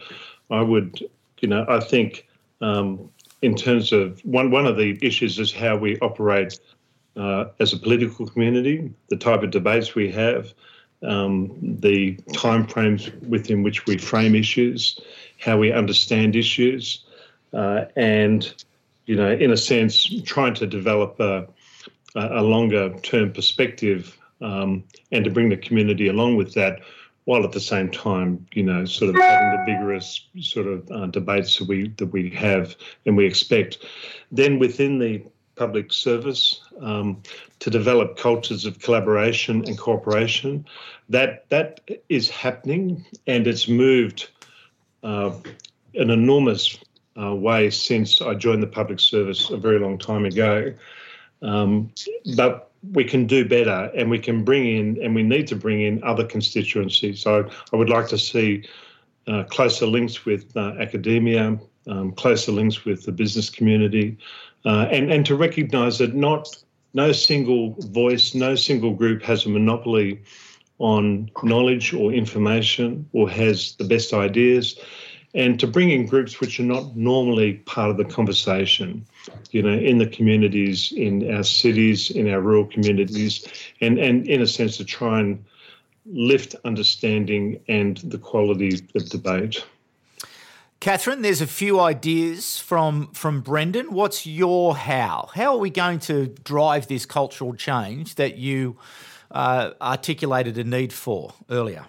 I 0.52 0.62
would, 0.62 1.00
you 1.40 1.48
know, 1.48 1.64
I 1.68 1.80
think 1.80 2.28
um, 2.60 3.10
in 3.40 3.56
terms 3.56 3.92
of 3.92 4.20
one 4.24 4.50
one 4.50 4.66
of 4.66 4.76
the 4.76 4.98
issues 5.02 5.38
is 5.38 5.52
how 5.52 5.76
we 5.76 5.98
operate 6.00 6.60
uh, 7.16 7.46
as 7.58 7.72
a 7.72 7.78
political 7.78 8.26
community, 8.26 8.92
the 9.08 9.16
type 9.16 9.42
of 9.42 9.50
debates 9.50 9.94
we 9.94 10.12
have, 10.12 10.54
um, 11.02 11.50
the 11.80 12.16
timeframes 12.32 13.12
within 13.26 13.62
which 13.62 13.86
we 13.86 13.98
frame 13.98 14.34
issues, 14.34 14.98
how 15.38 15.58
we 15.58 15.72
understand 15.72 16.36
issues. 16.36 17.04
uh, 17.52 17.84
and, 17.96 18.64
you 19.06 19.16
know, 19.16 19.30
in 19.30 19.50
a 19.50 19.56
sense, 19.56 20.22
trying 20.24 20.54
to 20.54 20.66
develop 20.66 21.18
a, 21.20 21.46
a 22.14 22.42
longer 22.42 22.94
term 23.00 23.32
perspective 23.32 24.16
um, 24.40 24.84
and 25.10 25.24
to 25.24 25.30
bring 25.30 25.48
the 25.48 25.56
community 25.56 26.08
along 26.08 26.36
with 26.36 26.54
that 26.54 26.80
while 27.24 27.44
at 27.44 27.52
the 27.52 27.60
same 27.60 27.90
time, 27.90 28.46
you 28.52 28.62
know, 28.62 28.84
sort 28.84 29.10
of 29.10 29.20
having 29.20 29.50
the 29.50 29.72
vigorous 29.72 30.26
sort 30.40 30.66
of 30.66 30.90
uh, 30.90 31.06
debates 31.06 31.58
that 31.58 31.68
we 31.68 31.88
that 31.98 32.06
we 32.06 32.30
have 32.30 32.74
and 33.06 33.16
we 33.16 33.26
expect. 33.26 33.78
Then 34.30 34.58
within 34.58 34.98
the 34.98 35.22
public 35.54 35.92
service 35.92 36.60
um, 36.80 37.22
to 37.60 37.70
develop 37.70 38.16
cultures 38.16 38.64
of 38.64 38.80
collaboration 38.80 39.62
and 39.66 39.78
cooperation. 39.78 40.66
That 41.08 41.48
that 41.50 41.80
is 42.08 42.28
happening, 42.28 43.04
and 43.28 43.46
it's 43.46 43.68
moved 43.68 44.28
uh, 45.04 45.32
an 45.94 46.10
enormous 46.10 46.78
uh, 47.16 47.34
way 47.34 47.70
since 47.70 48.20
I 48.20 48.34
joined 48.34 48.62
the 48.62 48.66
public 48.66 48.98
service 48.98 49.50
a 49.50 49.56
very 49.56 49.78
long 49.78 49.98
time 49.98 50.24
ago. 50.24 50.74
Um, 51.42 51.92
but 52.36 52.71
we 52.90 53.04
can 53.04 53.26
do 53.26 53.44
better, 53.44 53.90
and 53.94 54.10
we 54.10 54.18
can 54.18 54.44
bring 54.44 54.66
in, 54.66 55.02
and 55.02 55.14
we 55.14 55.22
need 55.22 55.46
to 55.48 55.56
bring 55.56 55.82
in 55.82 56.02
other 56.02 56.24
constituencies. 56.24 57.20
So 57.20 57.48
I 57.72 57.76
would 57.76 57.88
like 57.88 58.08
to 58.08 58.18
see 58.18 58.64
uh, 59.26 59.44
closer 59.44 59.86
links 59.86 60.24
with 60.24 60.56
uh, 60.56 60.74
academia, 60.80 61.58
um, 61.86 62.12
closer 62.12 62.52
links 62.52 62.84
with 62.84 63.04
the 63.04 63.12
business 63.12 63.50
community, 63.50 64.18
uh, 64.64 64.88
and 64.90 65.12
and 65.12 65.24
to 65.26 65.36
recognise 65.36 65.98
that 65.98 66.14
not 66.14 66.48
no 66.94 67.12
single 67.12 67.74
voice, 67.78 68.34
no 68.34 68.54
single 68.54 68.92
group 68.92 69.22
has 69.22 69.46
a 69.46 69.48
monopoly 69.48 70.20
on 70.78 71.30
knowledge 71.42 71.94
or 71.94 72.12
information 72.12 73.08
or 73.12 73.30
has 73.30 73.76
the 73.76 73.84
best 73.84 74.12
ideas, 74.12 74.78
and 75.34 75.58
to 75.60 75.66
bring 75.66 75.90
in 75.90 76.06
groups 76.06 76.40
which 76.40 76.60
are 76.60 76.64
not 76.64 76.94
normally 76.96 77.54
part 77.54 77.90
of 77.90 77.96
the 77.96 78.04
conversation, 78.04 79.04
you 79.50 79.62
know, 79.62 79.72
in 79.72 79.98
the 79.98 80.06
communities, 80.06 80.92
in 80.92 81.34
our 81.34 81.42
cities, 81.42 82.10
in 82.10 82.28
our 82.28 82.40
rural 82.40 82.66
communities, 82.66 83.46
and 83.80 83.98
and 83.98 84.26
in 84.26 84.42
a 84.42 84.46
sense 84.46 84.76
to 84.76 84.84
try 84.84 85.20
and 85.20 85.42
lift 86.06 86.54
understanding 86.64 87.60
and 87.68 87.98
the 87.98 88.18
quality 88.18 88.80
of 88.94 89.08
debate. 89.08 89.64
Katherine, 90.80 91.22
there's 91.22 91.40
a 91.40 91.46
few 91.46 91.78
ideas 91.78 92.58
from 92.58 93.06
from 93.12 93.40
Brendan. 93.40 93.92
What's 93.92 94.26
your 94.26 94.76
how? 94.76 95.30
How 95.34 95.52
are 95.52 95.58
we 95.58 95.70
going 95.70 96.00
to 96.00 96.26
drive 96.26 96.88
this 96.88 97.06
cultural 97.06 97.54
change 97.54 98.16
that 98.16 98.36
you 98.36 98.76
uh, 99.30 99.70
articulated 99.80 100.58
a 100.58 100.64
need 100.64 100.92
for 100.92 101.34
earlier? 101.48 101.86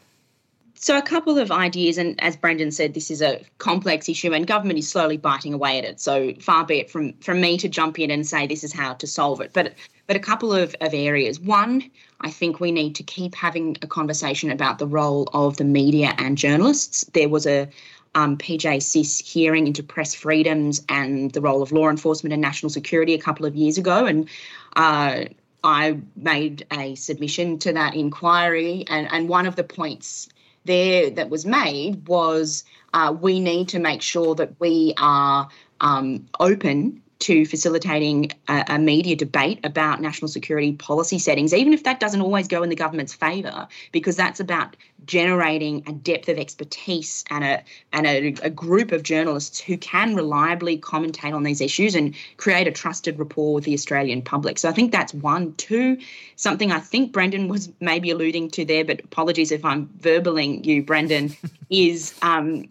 So, 0.84 0.98
a 0.98 1.02
couple 1.02 1.38
of 1.38 1.50
ideas, 1.50 1.98
and 1.98 2.22
as 2.22 2.36
Brendan 2.36 2.69
said, 2.72 2.93
this 2.93 3.10
is 3.10 3.22
a 3.22 3.41
complex 3.58 4.10
issue, 4.10 4.34
and 4.34 4.46
government 4.46 4.78
is 4.78 4.89
slowly 4.89 5.15
biting 5.15 5.54
away 5.54 5.78
at 5.78 5.86
it. 5.86 6.02
So, 6.02 6.34
far 6.41 6.65
be 6.65 6.80
it 6.80 6.91
from 6.91 7.13
from 7.22 7.39
me 7.39 7.58
to 7.60 7.69
jump 7.69 8.00
in 8.00 8.12
and 8.12 8.28
say 8.28 8.48
this 8.48 8.65
is 8.65 8.74
how 8.74 8.96
to 8.96 9.08
solve 9.08 9.39
it. 9.39 9.52
But 9.54 9.76
but 10.08 10.17
a 10.17 10.19
couple 10.19 10.52
of, 10.52 10.76
of 10.82 10.93
areas. 10.93 11.39
One, 11.39 11.89
I 12.19 12.30
think 12.30 12.60
we 12.60 12.74
need 12.74 12.96
to 12.96 13.04
keep 13.04 13.34
having 13.34 13.78
a 13.82 13.88
conversation 13.88 14.52
about 14.52 14.78
the 14.78 14.86
role 14.86 15.30
of 15.34 15.56
the 15.56 15.63
media 15.63 16.15
and 16.17 16.38
journalists. 16.38 17.06
There 17.13 17.30
was 17.30 17.48
a 17.48 17.69
um, 18.13 18.38
PJ 18.38 18.84
CIS 18.84 19.19
hearing 19.19 19.67
into 19.67 19.84
press 19.84 20.13
freedoms 20.13 20.84
and 20.89 21.32
the 21.32 21.39
role 21.39 21.62
of 21.62 21.72
law 21.72 21.89
enforcement 21.89 22.34
and 22.34 22.41
national 22.41 22.72
security 22.72 23.13
a 23.13 23.22
couple 23.22 23.46
of 23.46 23.56
years 23.56 23.78
ago. 23.78 24.06
And 24.06 24.28
uh, 24.76 25.28
I 25.63 25.98
made 26.17 26.65
a 26.74 26.96
submission 26.96 27.58
to 27.60 27.72
that 27.72 27.96
inquiry. 27.96 28.84
And, 28.89 29.08
and 29.13 29.30
one 29.30 29.46
of 29.46 29.56
the 29.56 29.63
points 29.63 30.28
there 30.65 31.10
that 31.12 31.30
was 31.30 31.45
made 31.45 32.08
was 32.08 32.63
uh, 32.93 33.15
we 33.19 33.39
need 33.39 33.69
to 33.69 33.80
make 33.80 34.02
sure 34.02 34.36
that 34.36 34.60
we 34.60 34.93
are 34.97 35.47
um, 35.82 36.28
open 36.39 37.03
to 37.24 37.46
facilitating 37.46 38.30
a, 38.50 38.66
a, 38.68 38.78
media 38.78 39.16
debate 39.16 39.58
about 39.64 40.02
national 40.02 40.28
security 40.28 40.74
policy 40.74 41.18
settings, 41.18 41.54
even 41.54 41.72
if 41.72 41.86
that 41.86 42.02
doesn't 42.02 42.20
always 42.20 42.50
go 42.50 42.62
in 42.64 42.70
the 42.70 42.76
government's 42.76 43.14
favour, 43.14 43.66
because 43.94 44.18
that's 44.18 44.42
about 44.42 44.76
generating 45.06 45.84
a 45.88 45.94
depth 45.94 46.28
of 46.28 46.38
expertise 46.38 47.24
and 47.30 47.46
a 47.46 47.64
and 47.94 48.06
a, 48.06 48.36
a, 48.44 48.50
group 48.50 48.92
of 48.92 49.04
journalists 49.04 49.60
who 49.62 49.78
can 49.78 50.16
reliably 50.16 50.78
commentate 50.78 51.34
on 51.34 51.44
these 51.44 51.62
issues 51.62 51.96
and 51.96 52.14
create 52.36 52.68
a 52.68 52.72
trusted 52.72 53.18
rapport 53.18 53.54
with 53.54 53.64
the 53.64 53.74
Australian 53.74 54.22
public. 54.22 54.60
So 54.60 54.68
I 54.68 54.74
think 54.74 54.92
that's 54.92 55.14
one. 55.14 55.54
Two, 55.54 55.98
something 56.36 56.74
I 56.74 56.80
think 56.80 57.14
Brendan 57.14 57.48
was 57.48 57.72
maybe 57.80 58.12
alluding 58.12 58.50
to 58.52 58.66
there, 58.66 58.84
but 58.84 59.00
apologies 59.00 59.52
if 59.52 59.64
I'm 59.64 59.88
verbaling 60.00 60.66
you, 60.66 60.84
Brendan, 60.84 61.36
is 61.70 62.14
um, 62.22 62.68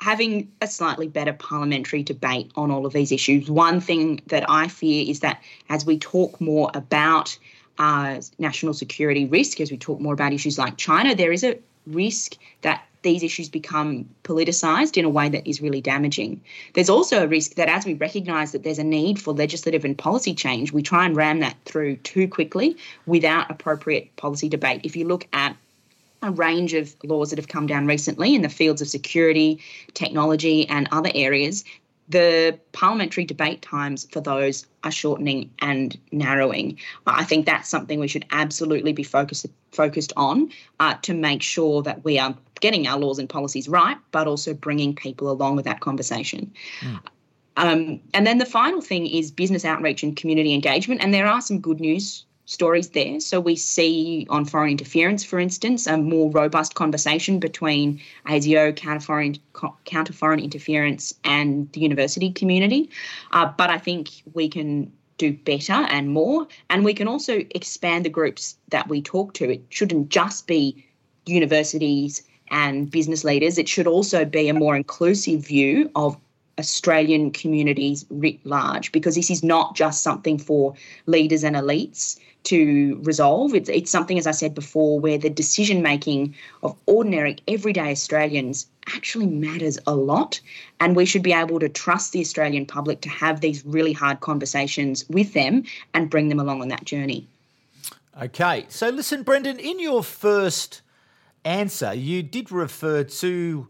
having 0.00 0.50
a 0.62 0.66
slightly 0.66 1.06
better 1.06 1.32
parliamentary 1.34 2.02
debate 2.02 2.50
on 2.56 2.70
all 2.70 2.86
of 2.86 2.92
these 2.92 3.12
issues. 3.12 3.50
One 3.50 3.80
thing 3.80 4.20
that 4.26 4.48
I 4.48 4.66
fear 4.68 5.04
is 5.08 5.20
that 5.20 5.42
as 5.68 5.84
we 5.84 5.98
talk 5.98 6.40
more 6.40 6.70
about 6.72 7.38
uh, 7.78 8.20
national 8.38 8.72
security 8.72 9.26
risk, 9.26 9.60
as 9.60 9.70
we 9.70 9.76
talk 9.76 10.00
more 10.00 10.14
about 10.14 10.32
issues 10.32 10.58
like 10.58 10.78
China, 10.78 11.14
there 11.14 11.32
is 11.32 11.44
a 11.44 11.58
risk 11.86 12.36
that 12.62 12.82
these 13.02 13.22
issues 13.22 13.48
become 13.48 14.08
politicised 14.24 14.96
in 14.96 15.04
a 15.04 15.08
way 15.08 15.28
that 15.28 15.46
is 15.46 15.60
really 15.60 15.80
damaging. 15.82 16.40
There's 16.74 16.90
also 16.90 17.22
a 17.24 17.26
risk 17.26 17.54
that 17.54 17.68
as 17.68 17.84
we 17.84 17.94
recognise 17.94 18.52
that 18.52 18.62
there's 18.62 18.78
a 18.78 18.84
need 18.84 19.20
for 19.20 19.34
legislative 19.34 19.84
and 19.84 19.96
policy 19.96 20.34
change, 20.34 20.72
we 20.72 20.82
try 20.82 21.04
and 21.04 21.16
ram 21.16 21.40
that 21.40 21.56
through 21.64 21.96
too 21.96 22.26
quickly 22.26 22.76
without 23.06 23.50
appropriate 23.50 24.14
policy 24.16 24.48
debate. 24.48 24.80
If 24.84 24.96
you 24.96 25.06
look 25.06 25.26
at 25.32 25.56
a 26.22 26.30
range 26.30 26.74
of 26.74 26.94
laws 27.04 27.30
that 27.30 27.38
have 27.38 27.48
come 27.48 27.66
down 27.66 27.86
recently 27.86 28.34
in 28.34 28.42
the 28.42 28.48
fields 28.48 28.82
of 28.82 28.88
security, 28.88 29.60
technology, 29.94 30.68
and 30.68 30.88
other 30.92 31.10
areas. 31.14 31.64
The 32.08 32.58
parliamentary 32.72 33.24
debate 33.24 33.62
times 33.62 34.06
for 34.10 34.20
those 34.20 34.66
are 34.82 34.90
shortening 34.90 35.50
and 35.60 35.96
narrowing. 36.10 36.78
I 37.06 37.24
think 37.24 37.46
that's 37.46 37.68
something 37.68 38.00
we 38.00 38.08
should 38.08 38.26
absolutely 38.32 38.92
be 38.92 39.04
focused 39.04 39.46
focused 39.70 40.12
on 40.16 40.50
uh, 40.80 40.94
to 41.02 41.14
make 41.14 41.42
sure 41.42 41.82
that 41.82 42.04
we 42.04 42.18
are 42.18 42.34
getting 42.58 42.88
our 42.88 42.98
laws 42.98 43.20
and 43.20 43.28
policies 43.28 43.68
right, 43.68 43.96
but 44.10 44.26
also 44.26 44.52
bringing 44.52 44.94
people 44.94 45.30
along 45.30 45.54
with 45.54 45.64
that 45.64 45.80
conversation. 45.80 46.52
Mm. 46.80 47.00
Um, 47.56 48.00
and 48.14 48.26
then 48.26 48.38
the 48.38 48.46
final 48.46 48.80
thing 48.80 49.06
is 49.06 49.30
business 49.30 49.64
outreach 49.64 50.02
and 50.02 50.16
community 50.16 50.54
engagement. 50.54 51.02
And 51.02 51.12
there 51.12 51.26
are 51.26 51.40
some 51.40 51.60
good 51.60 51.78
news 51.78 52.24
stories 52.50 52.88
there. 52.88 53.20
So 53.20 53.38
we 53.38 53.54
see 53.54 54.26
on 54.28 54.44
foreign 54.44 54.72
interference, 54.72 55.22
for 55.22 55.38
instance, 55.38 55.86
a 55.86 55.96
more 55.96 56.32
robust 56.32 56.74
conversation 56.74 57.38
between 57.38 58.00
ASIO, 58.26 58.74
counter 58.74 59.06
foreign, 59.06 59.36
counter 59.84 60.12
foreign 60.12 60.40
interference, 60.40 61.14
and 61.22 61.70
the 61.72 61.80
university 61.80 62.32
community. 62.32 62.90
Uh, 63.30 63.52
but 63.56 63.70
I 63.70 63.78
think 63.78 64.08
we 64.34 64.48
can 64.48 64.92
do 65.16 65.32
better 65.32 65.74
and 65.74 66.10
more, 66.10 66.48
and 66.68 66.84
we 66.84 66.92
can 66.92 67.06
also 67.06 67.44
expand 67.54 68.04
the 68.04 68.10
groups 68.10 68.56
that 68.70 68.88
we 68.88 69.00
talk 69.00 69.32
to. 69.34 69.48
It 69.48 69.62
shouldn't 69.68 70.08
just 70.08 70.48
be 70.48 70.84
universities 71.26 72.20
and 72.50 72.90
business 72.90 73.22
leaders. 73.22 73.58
It 73.58 73.68
should 73.68 73.86
also 73.86 74.24
be 74.24 74.48
a 74.48 74.54
more 74.54 74.74
inclusive 74.74 75.46
view 75.46 75.88
of 75.94 76.16
Australian 76.60 77.32
communities 77.32 78.06
writ 78.10 78.38
large, 78.44 78.92
because 78.92 79.14
this 79.16 79.30
is 79.30 79.42
not 79.42 79.74
just 79.74 80.02
something 80.02 80.38
for 80.38 80.74
leaders 81.06 81.42
and 81.42 81.56
elites 81.56 82.18
to 82.44 82.98
resolve. 83.02 83.54
It's, 83.54 83.68
it's 83.68 83.90
something, 83.90 84.18
as 84.18 84.26
I 84.26 84.30
said 84.30 84.54
before, 84.54 84.98
where 84.98 85.18
the 85.18 85.28
decision 85.28 85.82
making 85.82 86.34
of 86.62 86.76
ordinary, 86.86 87.36
everyday 87.48 87.90
Australians 87.90 88.66
actually 88.94 89.26
matters 89.26 89.78
a 89.86 89.94
lot. 89.94 90.40
And 90.80 90.96
we 90.96 91.04
should 91.04 91.22
be 91.22 91.32
able 91.32 91.60
to 91.60 91.68
trust 91.68 92.12
the 92.12 92.20
Australian 92.20 92.66
public 92.66 93.02
to 93.02 93.08
have 93.08 93.40
these 93.40 93.64
really 93.66 93.92
hard 93.92 94.20
conversations 94.20 95.04
with 95.08 95.34
them 95.34 95.64
and 95.92 96.08
bring 96.08 96.28
them 96.28 96.40
along 96.40 96.62
on 96.62 96.68
that 96.68 96.84
journey. 96.84 97.26
Okay. 98.20 98.66
So, 98.68 98.88
listen, 98.88 99.22
Brendan, 99.22 99.58
in 99.58 99.78
your 99.78 100.02
first 100.02 100.82
answer, 101.44 101.94
you 101.94 102.22
did 102.22 102.50
refer 102.50 103.04
to 103.04 103.68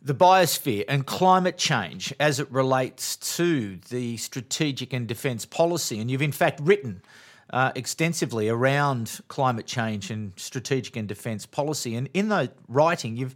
the 0.00 0.14
biosphere 0.14 0.84
and 0.88 1.06
climate 1.06 1.58
change 1.58 2.14
as 2.20 2.38
it 2.40 2.50
relates 2.50 3.16
to 3.16 3.76
the 3.88 4.16
strategic 4.16 4.92
and 4.92 5.06
defence 5.06 5.44
policy. 5.44 5.98
And 5.98 6.10
you've, 6.10 6.22
in 6.22 6.32
fact, 6.32 6.60
written 6.60 7.02
uh, 7.50 7.72
extensively 7.74 8.48
around 8.48 9.20
climate 9.28 9.66
change 9.66 10.10
and 10.10 10.32
strategic 10.36 10.96
and 10.96 11.08
defence 11.08 11.46
policy. 11.46 11.94
And 11.94 12.08
in 12.14 12.28
the 12.28 12.52
writing, 12.68 13.16
you've 13.16 13.34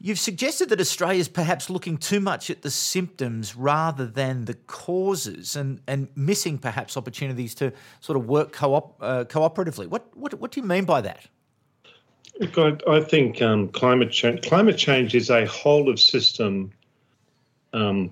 you've 0.00 0.18
suggested 0.18 0.68
that 0.68 0.80
Australia 0.80 1.20
is 1.20 1.28
perhaps 1.28 1.70
looking 1.70 1.96
too 1.96 2.20
much 2.20 2.50
at 2.50 2.62
the 2.62 2.70
symptoms 2.70 3.56
rather 3.56 4.06
than 4.06 4.44
the 4.44 4.54
causes, 4.54 5.56
and 5.56 5.80
and 5.86 6.08
missing 6.14 6.58
perhaps 6.58 6.96
opportunities 6.96 7.54
to 7.56 7.72
sort 8.00 8.16
of 8.16 8.26
work 8.26 8.52
co-op 8.52 9.02
uh, 9.02 9.24
cooperatively. 9.24 9.86
What 9.88 10.16
what 10.16 10.34
what 10.34 10.52
do 10.52 10.60
you 10.60 10.66
mean 10.66 10.84
by 10.84 11.00
that? 11.00 11.26
Look, 12.40 12.58
I, 12.58 12.96
I 12.96 13.00
think 13.00 13.40
um, 13.42 13.68
climate 13.68 14.10
change 14.10 14.46
climate 14.46 14.76
change 14.76 15.14
is 15.14 15.30
a 15.30 15.46
whole 15.46 15.88
of 15.88 16.00
system 16.00 16.72
um, 17.72 18.10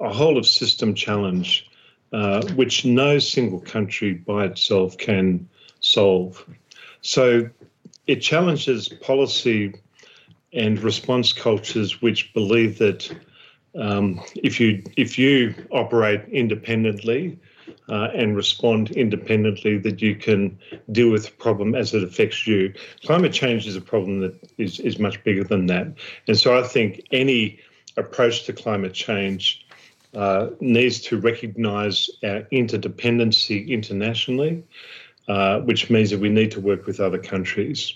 a 0.00 0.12
whole 0.12 0.38
of 0.38 0.46
system 0.46 0.94
challenge 0.94 1.70
uh, 2.12 2.44
which 2.54 2.84
no 2.84 3.18
single 3.18 3.60
country 3.60 4.14
by 4.14 4.44
itself 4.44 4.98
can 4.98 5.48
solve. 5.80 6.44
So 7.00 7.48
it 8.06 8.16
challenges 8.16 8.88
policy 8.88 9.74
and 10.52 10.78
response 10.80 11.32
cultures 11.32 12.02
which 12.02 12.34
believe 12.34 12.78
that 12.78 13.10
um, 13.74 14.20
if 14.36 14.60
you 14.60 14.82
if 14.96 15.18
you 15.18 15.54
operate 15.70 16.22
independently 16.30 17.38
uh, 17.88 18.08
and 18.14 18.36
respond 18.36 18.90
independently, 18.90 19.78
that 19.78 20.02
you 20.02 20.14
can 20.16 20.58
deal 20.90 21.10
with 21.10 21.26
the 21.26 21.32
problem 21.32 21.74
as 21.74 21.94
it 21.94 22.02
affects 22.02 22.46
you. 22.46 22.72
Climate 23.04 23.32
change 23.32 23.66
is 23.66 23.76
a 23.76 23.80
problem 23.80 24.20
that 24.20 24.34
is 24.58 24.80
is 24.80 24.98
much 24.98 25.22
bigger 25.24 25.44
than 25.44 25.66
that, 25.66 25.86
and 26.28 26.38
so 26.38 26.58
I 26.58 26.62
think 26.62 27.02
any 27.10 27.58
approach 27.96 28.44
to 28.44 28.52
climate 28.52 28.94
change 28.94 29.66
uh, 30.14 30.48
needs 30.60 31.00
to 31.00 31.18
recognise 31.18 32.10
our 32.22 32.42
interdependency 32.52 33.68
internationally, 33.68 34.62
uh, 35.28 35.60
which 35.60 35.90
means 35.90 36.10
that 36.10 36.20
we 36.20 36.28
need 36.28 36.50
to 36.50 36.60
work 36.60 36.86
with 36.86 37.00
other 37.00 37.18
countries 37.18 37.94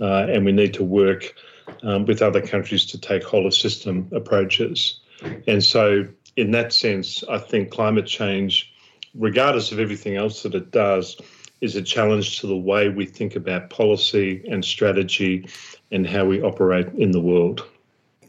uh, 0.00 0.26
and 0.28 0.44
we 0.44 0.52
need 0.52 0.74
to 0.74 0.84
work 0.84 1.34
um, 1.82 2.06
with 2.06 2.22
other 2.22 2.40
countries 2.40 2.86
to 2.86 2.98
take 2.98 3.22
whole 3.22 3.46
of 3.46 3.54
system 3.54 4.08
approaches. 4.12 5.00
And 5.46 5.62
so, 5.62 6.06
in 6.36 6.52
that 6.52 6.72
sense, 6.72 7.22
I 7.28 7.38
think 7.38 7.70
climate 7.70 8.06
change, 8.06 8.69
regardless 9.14 9.72
of 9.72 9.78
everything 9.78 10.16
else 10.16 10.42
that 10.42 10.54
it 10.54 10.70
does, 10.70 11.16
is 11.60 11.76
a 11.76 11.82
challenge 11.82 12.40
to 12.40 12.46
the 12.46 12.56
way 12.56 12.88
we 12.88 13.04
think 13.04 13.36
about 13.36 13.70
policy 13.70 14.42
and 14.50 14.64
strategy 14.64 15.46
and 15.90 16.06
how 16.06 16.24
we 16.24 16.40
operate 16.40 16.88
in 16.94 17.10
the 17.10 17.20
world. 17.20 17.64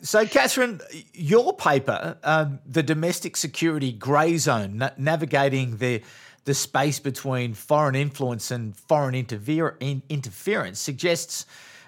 So, 0.02 0.26
Katherine, 0.26 0.82
your 1.13 1.54
paper, 1.54 2.17
um, 2.24 2.60
The 2.65 2.84
Domestic 2.84 3.38
Security 3.38 3.91
Grey 3.91 4.38
Zone, 4.38 4.78
na- 4.78 4.89
navigating 4.98 5.78
the 5.78 6.02
the 6.46 6.54
space 6.56 7.00
between 7.00 7.54
foreign 7.54 7.94
influence 7.94 8.50
and 8.50 8.76
foreign 8.76 9.13
in- 9.13 10.02
interference, 10.10 10.80
suggests 10.80 11.46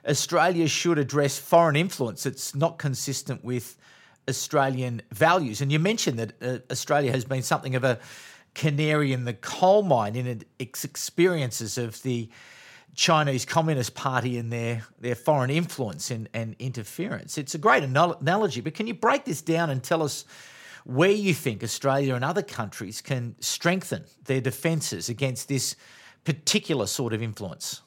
Australia 0.07 0.67
should 0.67 0.99
address 0.99 1.39
foreign 1.39 1.75
influence 1.75 2.23
that's 2.23 2.53
not 2.53 2.77
consistent 2.77 3.43
with 3.43 3.75
Australian 4.29 5.01
values. 5.11 5.61
And 5.61 5.71
you 5.71 5.79
mentioned 5.79 6.19
that 6.19 6.33
uh, 6.41 6.59
Australia 6.71 7.11
has 7.11 7.25
been 7.25 7.41
something 7.41 7.75
of 7.75 7.83
a 7.83 7.99
canary 8.53 9.13
in 9.13 9.25
the 9.25 9.33
coal 9.33 9.83
mine 9.83 10.15
in 10.15 10.43
its 10.59 10.83
experiences 10.83 11.77
of 11.77 12.01
the 12.03 12.29
Chinese 12.95 13.45
Communist 13.45 13.95
Party 13.95 14.37
and 14.37 14.51
their, 14.51 14.83
their 14.99 15.15
foreign 15.15 15.49
influence 15.49 16.11
and, 16.11 16.29
and 16.33 16.55
interference. 16.59 17.37
It's 17.37 17.55
a 17.55 17.57
great 17.57 17.83
analogy, 17.83 18.61
but 18.61 18.75
can 18.75 18.87
you 18.87 18.93
break 18.93 19.25
this 19.25 19.41
down 19.41 19.69
and 19.69 19.83
tell 19.83 20.03
us 20.03 20.25
where 20.85 21.09
you 21.09 21.33
think 21.33 21.63
Australia 21.63 22.13
and 22.13 22.23
other 22.23 22.43
countries 22.43 23.01
can 23.01 23.35
strengthen 23.39 24.03
their 24.25 24.41
defences 24.41 25.09
against 25.09 25.47
this 25.47 25.75
particular 26.23 26.85
sort 26.85 27.13
of 27.13 27.23
influence? 27.23 27.81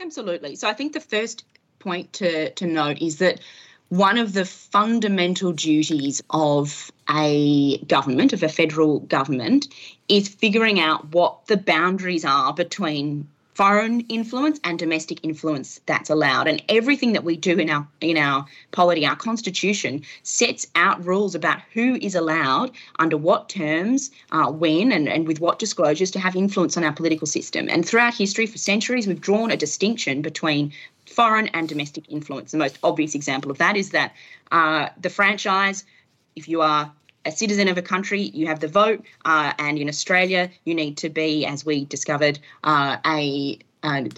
Absolutely. 0.00 0.56
So 0.56 0.68
I 0.68 0.72
think 0.72 0.94
the 0.94 1.00
first 1.00 1.44
point 1.78 2.12
to, 2.14 2.50
to 2.54 2.66
note 2.66 2.98
is 3.02 3.18
that 3.18 3.40
one 3.90 4.18
of 4.18 4.32
the 4.32 4.44
fundamental 4.44 5.52
duties 5.52 6.22
of 6.30 6.90
a 7.10 7.78
government, 7.78 8.32
of 8.32 8.42
a 8.44 8.48
federal 8.48 9.00
government, 9.00 9.66
is 10.08 10.28
figuring 10.28 10.78
out 10.78 11.12
what 11.12 11.46
the 11.48 11.56
boundaries 11.56 12.24
are 12.24 12.54
between 12.54 13.28
foreign 13.54 14.00
influence 14.02 14.60
and 14.64 14.78
domestic 14.78 15.22
influence 15.22 15.80
that's 15.86 16.10
allowed. 16.10 16.48
And 16.48 16.62
everything 16.68 17.12
that 17.12 17.24
we 17.24 17.36
do 17.36 17.58
in 17.58 17.68
our 17.68 17.86
in 18.00 18.16
our 18.16 18.46
polity, 18.70 19.06
our 19.06 19.16
constitution, 19.16 20.02
sets 20.22 20.66
out 20.74 21.04
rules 21.04 21.34
about 21.34 21.60
who 21.72 21.96
is 21.96 22.14
allowed, 22.14 22.70
under 22.98 23.16
what 23.16 23.48
terms, 23.48 24.10
uh, 24.32 24.50
when, 24.50 24.92
and, 24.92 25.08
and 25.08 25.26
with 25.26 25.40
what 25.40 25.58
disclosures 25.58 26.10
to 26.12 26.20
have 26.20 26.36
influence 26.36 26.76
on 26.76 26.84
our 26.84 26.92
political 26.92 27.26
system. 27.26 27.68
And 27.68 27.86
throughout 27.86 28.14
history, 28.14 28.46
for 28.46 28.58
centuries, 28.58 29.06
we've 29.06 29.20
drawn 29.20 29.50
a 29.50 29.56
distinction 29.56 30.22
between 30.22 30.72
foreign 31.06 31.48
and 31.48 31.68
domestic 31.68 32.04
influence. 32.08 32.52
The 32.52 32.58
most 32.58 32.78
obvious 32.82 33.14
example 33.14 33.50
of 33.50 33.58
that 33.58 33.76
is 33.76 33.90
that 33.90 34.14
uh, 34.52 34.88
the 35.00 35.10
franchise, 35.10 35.84
if 36.36 36.48
you 36.48 36.62
are 36.62 36.92
a 37.24 37.32
citizen 37.32 37.68
of 37.68 37.76
a 37.76 37.82
country, 37.82 38.22
you 38.22 38.46
have 38.46 38.60
the 38.60 38.68
vote, 38.68 39.04
uh, 39.24 39.52
and 39.58 39.78
in 39.78 39.88
Australia, 39.88 40.50
you 40.64 40.74
need 40.74 40.96
to 40.98 41.08
be, 41.08 41.44
as 41.44 41.64
we 41.64 41.84
discovered, 41.84 42.38
uh, 42.64 42.96
a 43.06 43.58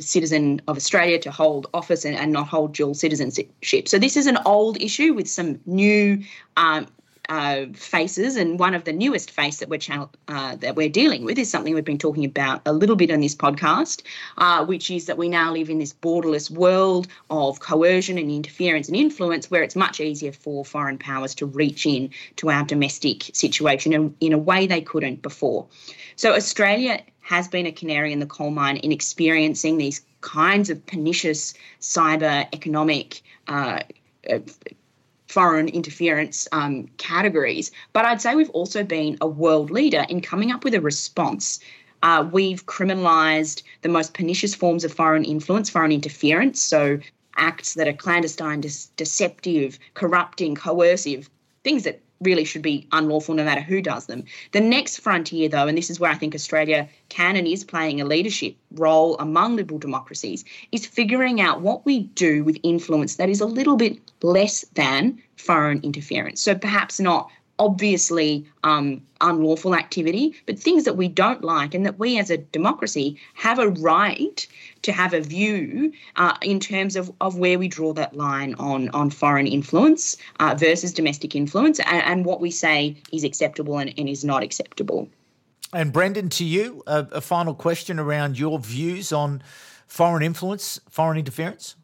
citizen 0.01 0.61
of 0.67 0.77
Australia 0.77 1.19
to 1.21 1.31
hold 1.31 1.69
office 1.73 2.05
and, 2.05 2.17
and, 2.17 2.33
not 2.33 2.49
hold 2.49 2.75
dual 2.75 2.95
citizenship. 2.95 3.89
So 3.89 3.99
this 3.99 4.17
is 4.17 4.27
an 4.27 4.39
old 4.45 4.81
issue 4.83 5.13
with 5.15 5.29
some 5.29 5.61
new 5.67 6.23
um, 6.57 6.87
uh, 7.33 7.65
faces, 7.73 8.37
and 8.37 8.59
one 8.59 8.75
of 8.75 8.85
the 8.85 8.93
newest 8.93 9.31
face 9.31 9.57
that 9.57 9.71
we're 9.71 9.79
channel, 9.79 10.11
uh, 10.29 10.55
that 10.57 10.77
we're 10.77 10.91
dealing 10.91 11.25
with 11.25 11.39
is 11.39 11.51
something 11.51 11.75
we've 11.75 11.83
been 11.83 11.97
talking 11.97 12.27
about 12.27 12.61
a 12.67 12.75
little 12.75 12.95
bit 12.95 13.11
on 13.11 13.21
this 13.21 13.35
podcast, 13.35 14.03
uh, 14.37 14.63
which 14.67 14.91
is 14.91 15.07
that 15.07 15.17
we 15.17 15.31
now 15.31 15.51
live 15.51 15.71
in 15.71 15.79
this 15.79 15.95
borderless 15.95 16.51
world 16.51 17.09
of 17.31 17.59
coercion 17.61 18.19
and 18.19 18.31
interference 18.31 18.87
and 18.87 18.99
influence, 18.99 19.51
where 19.51 19.63
it's 19.63 19.75
much 19.75 19.99
easier 19.99 20.31
for 20.31 20.63
foreign 20.63 20.99
powers 20.99 21.35
to 21.35 21.47
reach 21.47 21.87
in 21.87 22.11
to 22.37 22.51
our 22.51 22.65
domestic 22.65 23.31
situation 23.33 23.95
in, 23.95 24.15
in 24.21 24.35
a 24.35 24.39
way 24.39 24.67
they 24.67 24.83
couldn't 24.83 25.23
before. 25.23 25.67
So 26.17 26.35
Australia 26.35 27.01
has 27.23 27.49
been 27.49 27.65
a 27.65 27.73
canary 27.73 28.13
in 28.13 28.19
the 28.19 28.27
coal 28.27 28.51
mine 28.51 28.77
in 28.77 28.93
experiencing 28.93 29.79
these 29.79 30.03
kinds 30.21 30.69
of 30.69 30.85
pernicious 30.85 31.55
cyber 31.81 32.47
economic 32.53 33.23
uh, 33.49 33.81
uh 34.31 34.39
foreign 35.33 35.69
interference 35.69 36.47
um, 36.53 36.87
categories. 36.99 37.71
But 37.95 38.05
I'd 38.05 38.21
say 38.21 38.35
we've 38.35 38.51
also 38.51 38.85
been 38.85 39.17
a 39.23 39.27
world 39.27 39.71
leader 39.71 40.05
in 40.11 40.21
coming 40.21 40.53
up 40.53 40.63
with 40.63 40.75
a 40.75 40.81
response. 40.81 41.59
Uh, 42.03 42.29
we've 42.31 42.67
criminalised 42.67 43.63
the 43.81 43.89
most 43.89 44.13
pernicious 44.13 44.55
forms 44.55 44.85
of 44.85 44.93
foreign 44.93 45.25
influence, 45.25 45.71
foreign 45.71 45.93
interference. 45.93 46.61
So 46.61 46.99
acts 47.37 47.75
that 47.75 47.89
are 47.89 47.95
clandestine, 47.95 48.61
de- 48.61 48.89
deceptive, 48.97 49.79
corrupting, 49.95 50.55
coercive, 50.55 51.31
things 51.65 51.85
that 51.85 52.03
really 52.23 52.45
should 52.45 52.63
be 52.63 52.87
unlawful 52.93 53.35
no 53.35 53.45
matter 53.45 53.61
who 53.61 53.81
does 53.81 54.07
them. 54.07 54.25
The 54.53 54.61
next 54.61 54.99
frontier, 54.99 55.49
though, 55.49 55.69
and 55.69 55.77
this 55.77 55.91
is 55.91 56.01
where 56.01 56.11
I 56.11 56.15
think 56.15 56.35
Australia 56.35 56.89
can 57.09 57.37
and 57.37 57.47
is 57.47 57.65
playing 57.65 58.01
a 58.01 58.05
leadership 58.05 58.57
role 58.73 59.17
among 59.19 59.57
liberal 59.57 59.79
democracies, 59.79 60.45
is 60.73 60.87
figuring 60.87 61.41
out 61.41 61.61
what 61.61 61.85
we 61.85 62.01
do 62.01 62.45
with 62.45 62.59
influence 62.63 63.17
that 63.17 63.29
is 63.29 63.41
a 63.41 63.47
little 63.47 63.77
bit 63.77 63.99
less 64.23 64.65
than 64.75 65.23
foreign 65.37 65.81
interference. 65.83 66.41
So 66.41 66.55
perhaps 66.55 67.01
not 67.01 67.31
obviously 67.63 68.45
um, 68.65 69.01
unlawful 69.21 69.77
activity, 69.77 70.35
but 70.47 70.59
things 70.59 70.83
that 70.83 70.97
we 70.97 71.07
don't 71.07 71.45
like, 71.45 71.75
and 71.75 71.87
that 71.87 71.97
we 71.97 72.19
as 72.19 72.29
a 72.29 72.37
democracy 72.37 73.17
have 73.35 73.61
a 73.61 73.69
right 73.69 74.45
to 74.83 74.91
have 74.91 75.15
a 75.15 75.21
view 75.21 75.93
uh, 76.17 76.37
in 76.43 76.59
terms 76.59 76.97
of, 76.97 77.13
of 77.21 77.39
where 77.39 77.61
we 77.61 77.69
draw 77.69 77.93
that 77.93 78.17
line 78.17 78.55
on, 78.55 78.89
on 78.89 79.11
foreign 79.11 79.47
influence 79.47 80.17
uh, 80.41 80.57
versus 80.59 80.93
domestic 80.93 81.37
influence 81.37 81.79
and, 81.79 82.03
and, 82.03 82.25
what 82.25 82.41
we 82.41 82.51
say 82.51 82.97
is 83.13 83.23
acceptable 83.23 83.79
and, 83.79 83.95
and 83.97 84.09
is 84.09 84.25
not 84.25 84.43
acceptable. 84.43 85.09
And 85.73 85.93
Brendan, 85.93 86.29
to 86.31 86.45
you, 86.45 86.83
a, 86.89 87.07
a 87.13 87.21
final 87.21 87.55
question 87.55 88.01
around 88.01 88.39
your 88.39 88.59
views 88.59 89.13
on 89.13 89.41
foreign 89.87 90.25
influence, 90.25 90.81
foreign 90.91 91.19
interference. 91.19 91.77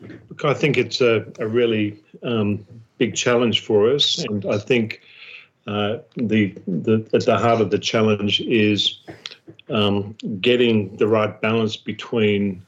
Look, 0.00 0.44
I 0.44 0.54
think 0.54 0.76
it's 0.76 1.00
a, 1.00 1.24
a 1.38 1.46
really 1.46 2.02
um, 2.22 2.66
big 2.98 3.14
challenge 3.14 3.60
for 3.60 3.90
us, 3.90 4.24
and 4.24 4.44
I 4.46 4.58
think 4.58 5.00
uh, 5.66 5.98
the, 6.16 6.54
the 6.66 7.08
at 7.14 7.24
the 7.24 7.38
heart 7.38 7.60
of 7.60 7.70
the 7.70 7.78
challenge 7.78 8.40
is 8.40 9.00
um, 9.70 10.14
getting 10.40 10.96
the 10.96 11.06
right 11.06 11.40
balance 11.40 11.76
between 11.76 12.62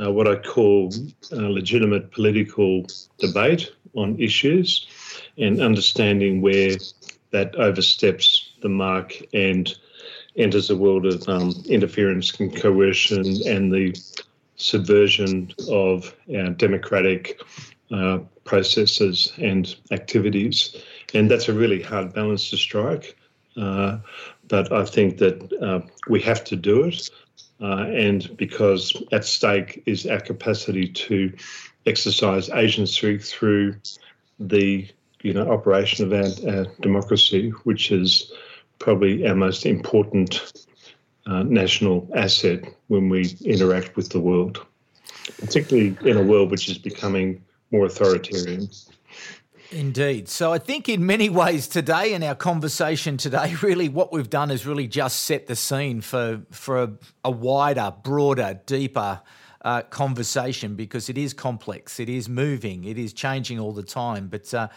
uh, 0.00 0.12
what 0.12 0.28
I 0.28 0.36
call 0.36 0.92
uh, 1.32 1.36
legitimate 1.36 2.12
political 2.12 2.86
debate 3.18 3.72
on 3.94 4.18
issues 4.20 4.86
and 5.36 5.60
understanding 5.60 6.40
where 6.40 6.76
that 7.32 7.54
oversteps 7.56 8.52
the 8.62 8.68
mark 8.68 9.16
and 9.32 9.72
enters 10.36 10.70
a 10.70 10.76
world 10.76 11.06
of 11.06 11.28
um, 11.28 11.52
interference 11.68 12.38
and 12.38 12.54
coercion 12.54 13.24
and 13.46 13.72
the 13.72 13.94
subversion 14.60 15.52
of 15.68 16.14
our 16.36 16.50
democratic 16.50 17.40
uh, 17.90 18.18
processes 18.44 19.32
and 19.38 19.74
activities. 19.90 20.76
And 21.14 21.30
that's 21.30 21.48
a 21.48 21.52
really 21.52 21.82
hard 21.82 22.14
balance 22.14 22.50
to 22.50 22.56
strike. 22.56 23.16
Uh, 23.56 23.98
but 24.48 24.72
I 24.72 24.84
think 24.84 25.18
that 25.18 25.52
uh, 25.60 25.80
we 26.08 26.20
have 26.22 26.44
to 26.44 26.56
do 26.56 26.84
it. 26.84 27.08
Uh, 27.60 27.86
and 27.92 28.36
because 28.36 28.96
at 29.12 29.24
stake 29.24 29.82
is 29.86 30.06
our 30.06 30.20
capacity 30.20 30.88
to 30.88 31.32
exercise 31.86 32.48
agency 32.50 33.18
through 33.18 33.74
the 34.38 34.88
you 35.22 35.34
know 35.34 35.50
operation 35.50 36.06
of 36.06 36.12
our, 36.12 36.54
our 36.54 36.64
democracy, 36.80 37.50
which 37.64 37.92
is 37.92 38.32
probably 38.78 39.26
our 39.26 39.34
most 39.34 39.66
important 39.66 40.66
uh, 41.26 41.42
national 41.42 42.08
asset 42.14 42.64
when 42.88 43.08
we 43.08 43.36
interact 43.44 43.96
with 43.96 44.10
the 44.10 44.20
world, 44.20 44.64
particularly 45.38 45.96
in 46.04 46.16
a 46.16 46.22
world 46.22 46.50
which 46.50 46.68
is 46.68 46.78
becoming 46.78 47.42
more 47.70 47.86
authoritarian. 47.86 48.68
Indeed. 49.72 50.28
So 50.28 50.52
I 50.52 50.58
think 50.58 50.88
in 50.88 51.06
many 51.06 51.28
ways 51.28 51.68
today 51.68 52.12
in 52.12 52.24
our 52.24 52.34
conversation 52.34 53.16
today, 53.16 53.54
really 53.62 53.88
what 53.88 54.12
we've 54.12 54.30
done 54.30 54.50
is 54.50 54.66
really 54.66 54.88
just 54.88 55.20
set 55.20 55.46
the 55.46 55.56
scene 55.56 56.00
for 56.00 56.42
for 56.50 56.82
a, 56.82 56.92
a 57.24 57.30
wider, 57.30 57.92
broader, 58.02 58.60
deeper 58.66 59.20
uh, 59.62 59.82
conversation 59.82 60.74
because 60.74 61.08
it 61.08 61.18
is 61.18 61.34
complex, 61.34 62.00
it 62.00 62.08
is 62.08 62.28
moving, 62.28 62.84
it 62.84 62.98
is 62.98 63.12
changing 63.12 63.58
all 63.58 63.72
the 63.72 63.82
time. 63.82 64.28
But 64.28 64.52
uh, 64.54 64.68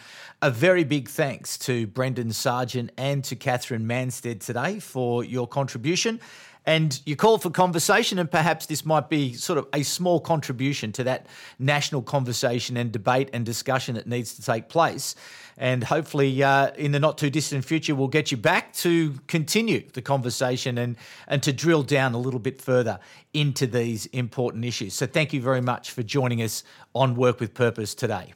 a 0.42 0.50
very 0.50 0.84
big 0.84 1.08
thanks 1.08 1.56
to 1.58 1.86
Brendan 1.86 2.28
Sargeant 2.28 2.90
and 2.96 3.24
to 3.24 3.36
Katherine 3.36 3.86
Mansted 3.86 4.40
today 4.40 4.78
for 4.78 5.24
your 5.24 5.46
contribution. 5.46 6.20
And 6.66 6.98
you 7.04 7.14
call 7.14 7.36
for 7.36 7.50
conversation, 7.50 8.18
and 8.18 8.30
perhaps 8.30 8.66
this 8.66 8.86
might 8.86 9.10
be 9.10 9.34
sort 9.34 9.58
of 9.58 9.68
a 9.74 9.82
small 9.82 10.18
contribution 10.18 10.92
to 10.92 11.04
that 11.04 11.26
national 11.58 12.00
conversation 12.00 12.78
and 12.78 12.90
debate 12.90 13.28
and 13.34 13.44
discussion 13.44 13.96
that 13.96 14.06
needs 14.06 14.34
to 14.36 14.42
take 14.42 14.70
place. 14.70 15.14
And 15.58 15.84
hopefully, 15.84 16.42
uh, 16.42 16.72
in 16.72 16.92
the 16.92 16.98
not 16.98 17.18
too 17.18 17.28
distant 17.28 17.66
future, 17.66 17.94
we'll 17.94 18.08
get 18.08 18.30
you 18.30 18.38
back 18.38 18.72
to 18.74 19.12
continue 19.26 19.86
the 19.92 20.00
conversation 20.00 20.78
and, 20.78 20.96
and 21.28 21.42
to 21.42 21.52
drill 21.52 21.82
down 21.82 22.14
a 22.14 22.18
little 22.18 22.40
bit 22.40 22.60
further 22.60 22.98
into 23.34 23.66
these 23.66 24.06
important 24.06 24.64
issues. 24.64 24.94
So, 24.94 25.06
thank 25.06 25.34
you 25.34 25.42
very 25.42 25.60
much 25.60 25.90
for 25.90 26.02
joining 26.02 26.40
us 26.40 26.64
on 26.94 27.14
Work 27.14 27.40
with 27.40 27.52
Purpose 27.52 27.94
today. 27.94 28.32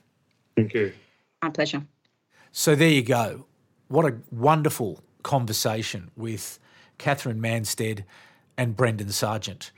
Thank 0.55 0.75
you. 0.75 0.93
My 1.43 1.49
pleasure. 1.49 1.83
So, 2.53 2.75
there 2.75 2.91
you 2.91 3.03
go. 3.03 3.47
What 3.89 4.05
a 4.05 4.19
wonderful 4.31 5.03
conversation 5.23 6.11
with 6.15 6.59
Katherine 6.99 7.41
Mansted 7.41 8.05
and 8.57 8.77
Brendan 8.77 9.09
Sargeant. 9.09 9.71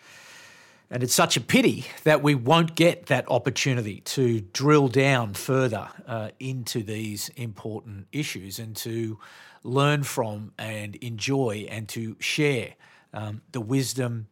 And 0.91 1.05
it's 1.05 1.15
such 1.15 1.37
a 1.37 1.41
pity 1.41 1.87
that 2.03 2.21
we 2.21 2.35
won't 2.35 2.75
get 2.75 3.07
that 3.07 3.31
opportunity 3.31 4.01
to 4.07 4.41
drill 4.53 4.89
down 4.89 5.35
further 5.35 5.89
uh, 6.07 6.31
into 6.41 6.83
these 6.83 7.29
important 7.37 8.09
issues 8.11 8.59
and 8.59 8.75
to 8.77 9.19
learn 9.63 10.03
from 10.03 10.53
and 10.59 10.97
enjoy 10.97 11.67
and 11.71 11.89
to 11.91 12.17
share 12.19 12.75
um, 13.13 13.43
the 13.53 13.61
wisdom 13.61 14.27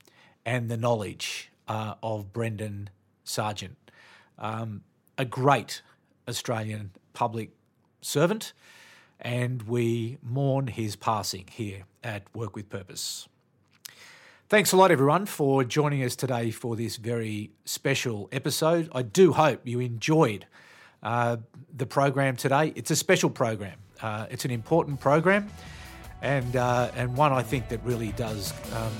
and 0.44 0.68
the 0.68 0.76
knowledge 0.76 1.50
uh, 1.68 1.94
of 2.02 2.32
Brendan 2.32 2.90
Sargeant, 3.24 3.76
um, 4.38 4.82
a 5.16 5.24
great 5.24 5.82
Australian 6.26 6.90
public 7.12 7.50
servant, 8.00 8.52
and 9.20 9.62
we 9.62 10.18
mourn 10.22 10.66
his 10.66 10.96
passing 10.96 11.46
here 11.50 11.84
at 12.02 12.22
Work 12.34 12.56
with 12.56 12.68
Purpose. 12.68 13.28
Thanks 14.48 14.72
a 14.72 14.76
lot, 14.76 14.90
everyone, 14.90 15.26
for 15.26 15.62
joining 15.62 16.02
us 16.02 16.16
today 16.16 16.50
for 16.50 16.74
this 16.74 16.96
very 16.96 17.50
special 17.64 18.28
episode. 18.32 18.88
I 18.94 19.02
do 19.02 19.32
hope 19.32 19.60
you 19.64 19.80
enjoyed 19.80 20.46
uh, 21.02 21.36
the 21.76 21.84
program 21.84 22.36
today. 22.36 22.72
It's 22.74 22.90
a 22.90 22.96
special 22.96 23.28
program, 23.28 23.78
uh, 24.00 24.26
it's 24.30 24.44
an 24.46 24.50
important 24.50 25.00
program, 25.00 25.50
and, 26.22 26.56
uh, 26.56 26.90
and 26.96 27.14
one 27.14 27.32
I 27.32 27.42
think 27.42 27.68
that 27.68 27.84
really 27.84 28.12
does 28.12 28.52
um, 28.72 28.92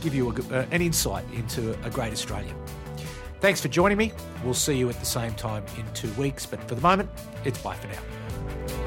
give 0.00 0.14
you 0.14 0.30
a, 0.30 0.54
uh, 0.54 0.66
an 0.70 0.82
insight 0.82 1.24
into 1.32 1.72
a 1.84 1.90
great 1.90 2.12
Australia. 2.12 2.54
Thanks 3.40 3.60
for 3.60 3.68
joining 3.68 3.98
me. 3.98 4.12
We'll 4.42 4.54
see 4.54 4.76
you 4.76 4.88
at 4.88 4.98
the 4.98 5.06
same 5.06 5.34
time 5.34 5.64
in 5.78 5.84
two 5.92 6.10
weeks, 6.14 6.46
but 6.46 6.66
for 6.66 6.74
the 6.74 6.80
moment, 6.80 7.10
it's 7.44 7.58
bye 7.58 7.76
for 7.76 7.88
now. 7.88 8.83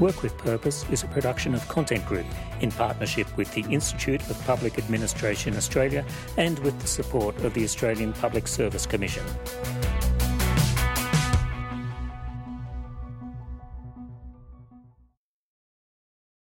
Work 0.00 0.22
with 0.22 0.38
Purpose 0.38 0.84
is 0.90 1.02
a 1.02 1.08
production 1.08 1.56
of 1.56 1.66
Content 1.66 2.06
Group 2.06 2.26
in 2.60 2.70
partnership 2.70 3.26
with 3.36 3.52
the 3.52 3.62
Institute 3.62 4.20
of 4.30 4.40
Public 4.44 4.78
Administration 4.78 5.56
Australia 5.56 6.04
and 6.36 6.56
with 6.60 6.78
the 6.78 6.86
support 6.86 7.36
of 7.38 7.52
the 7.52 7.64
Australian 7.64 8.12
Public 8.12 8.46
Service 8.46 8.86
Commission. 8.86 9.24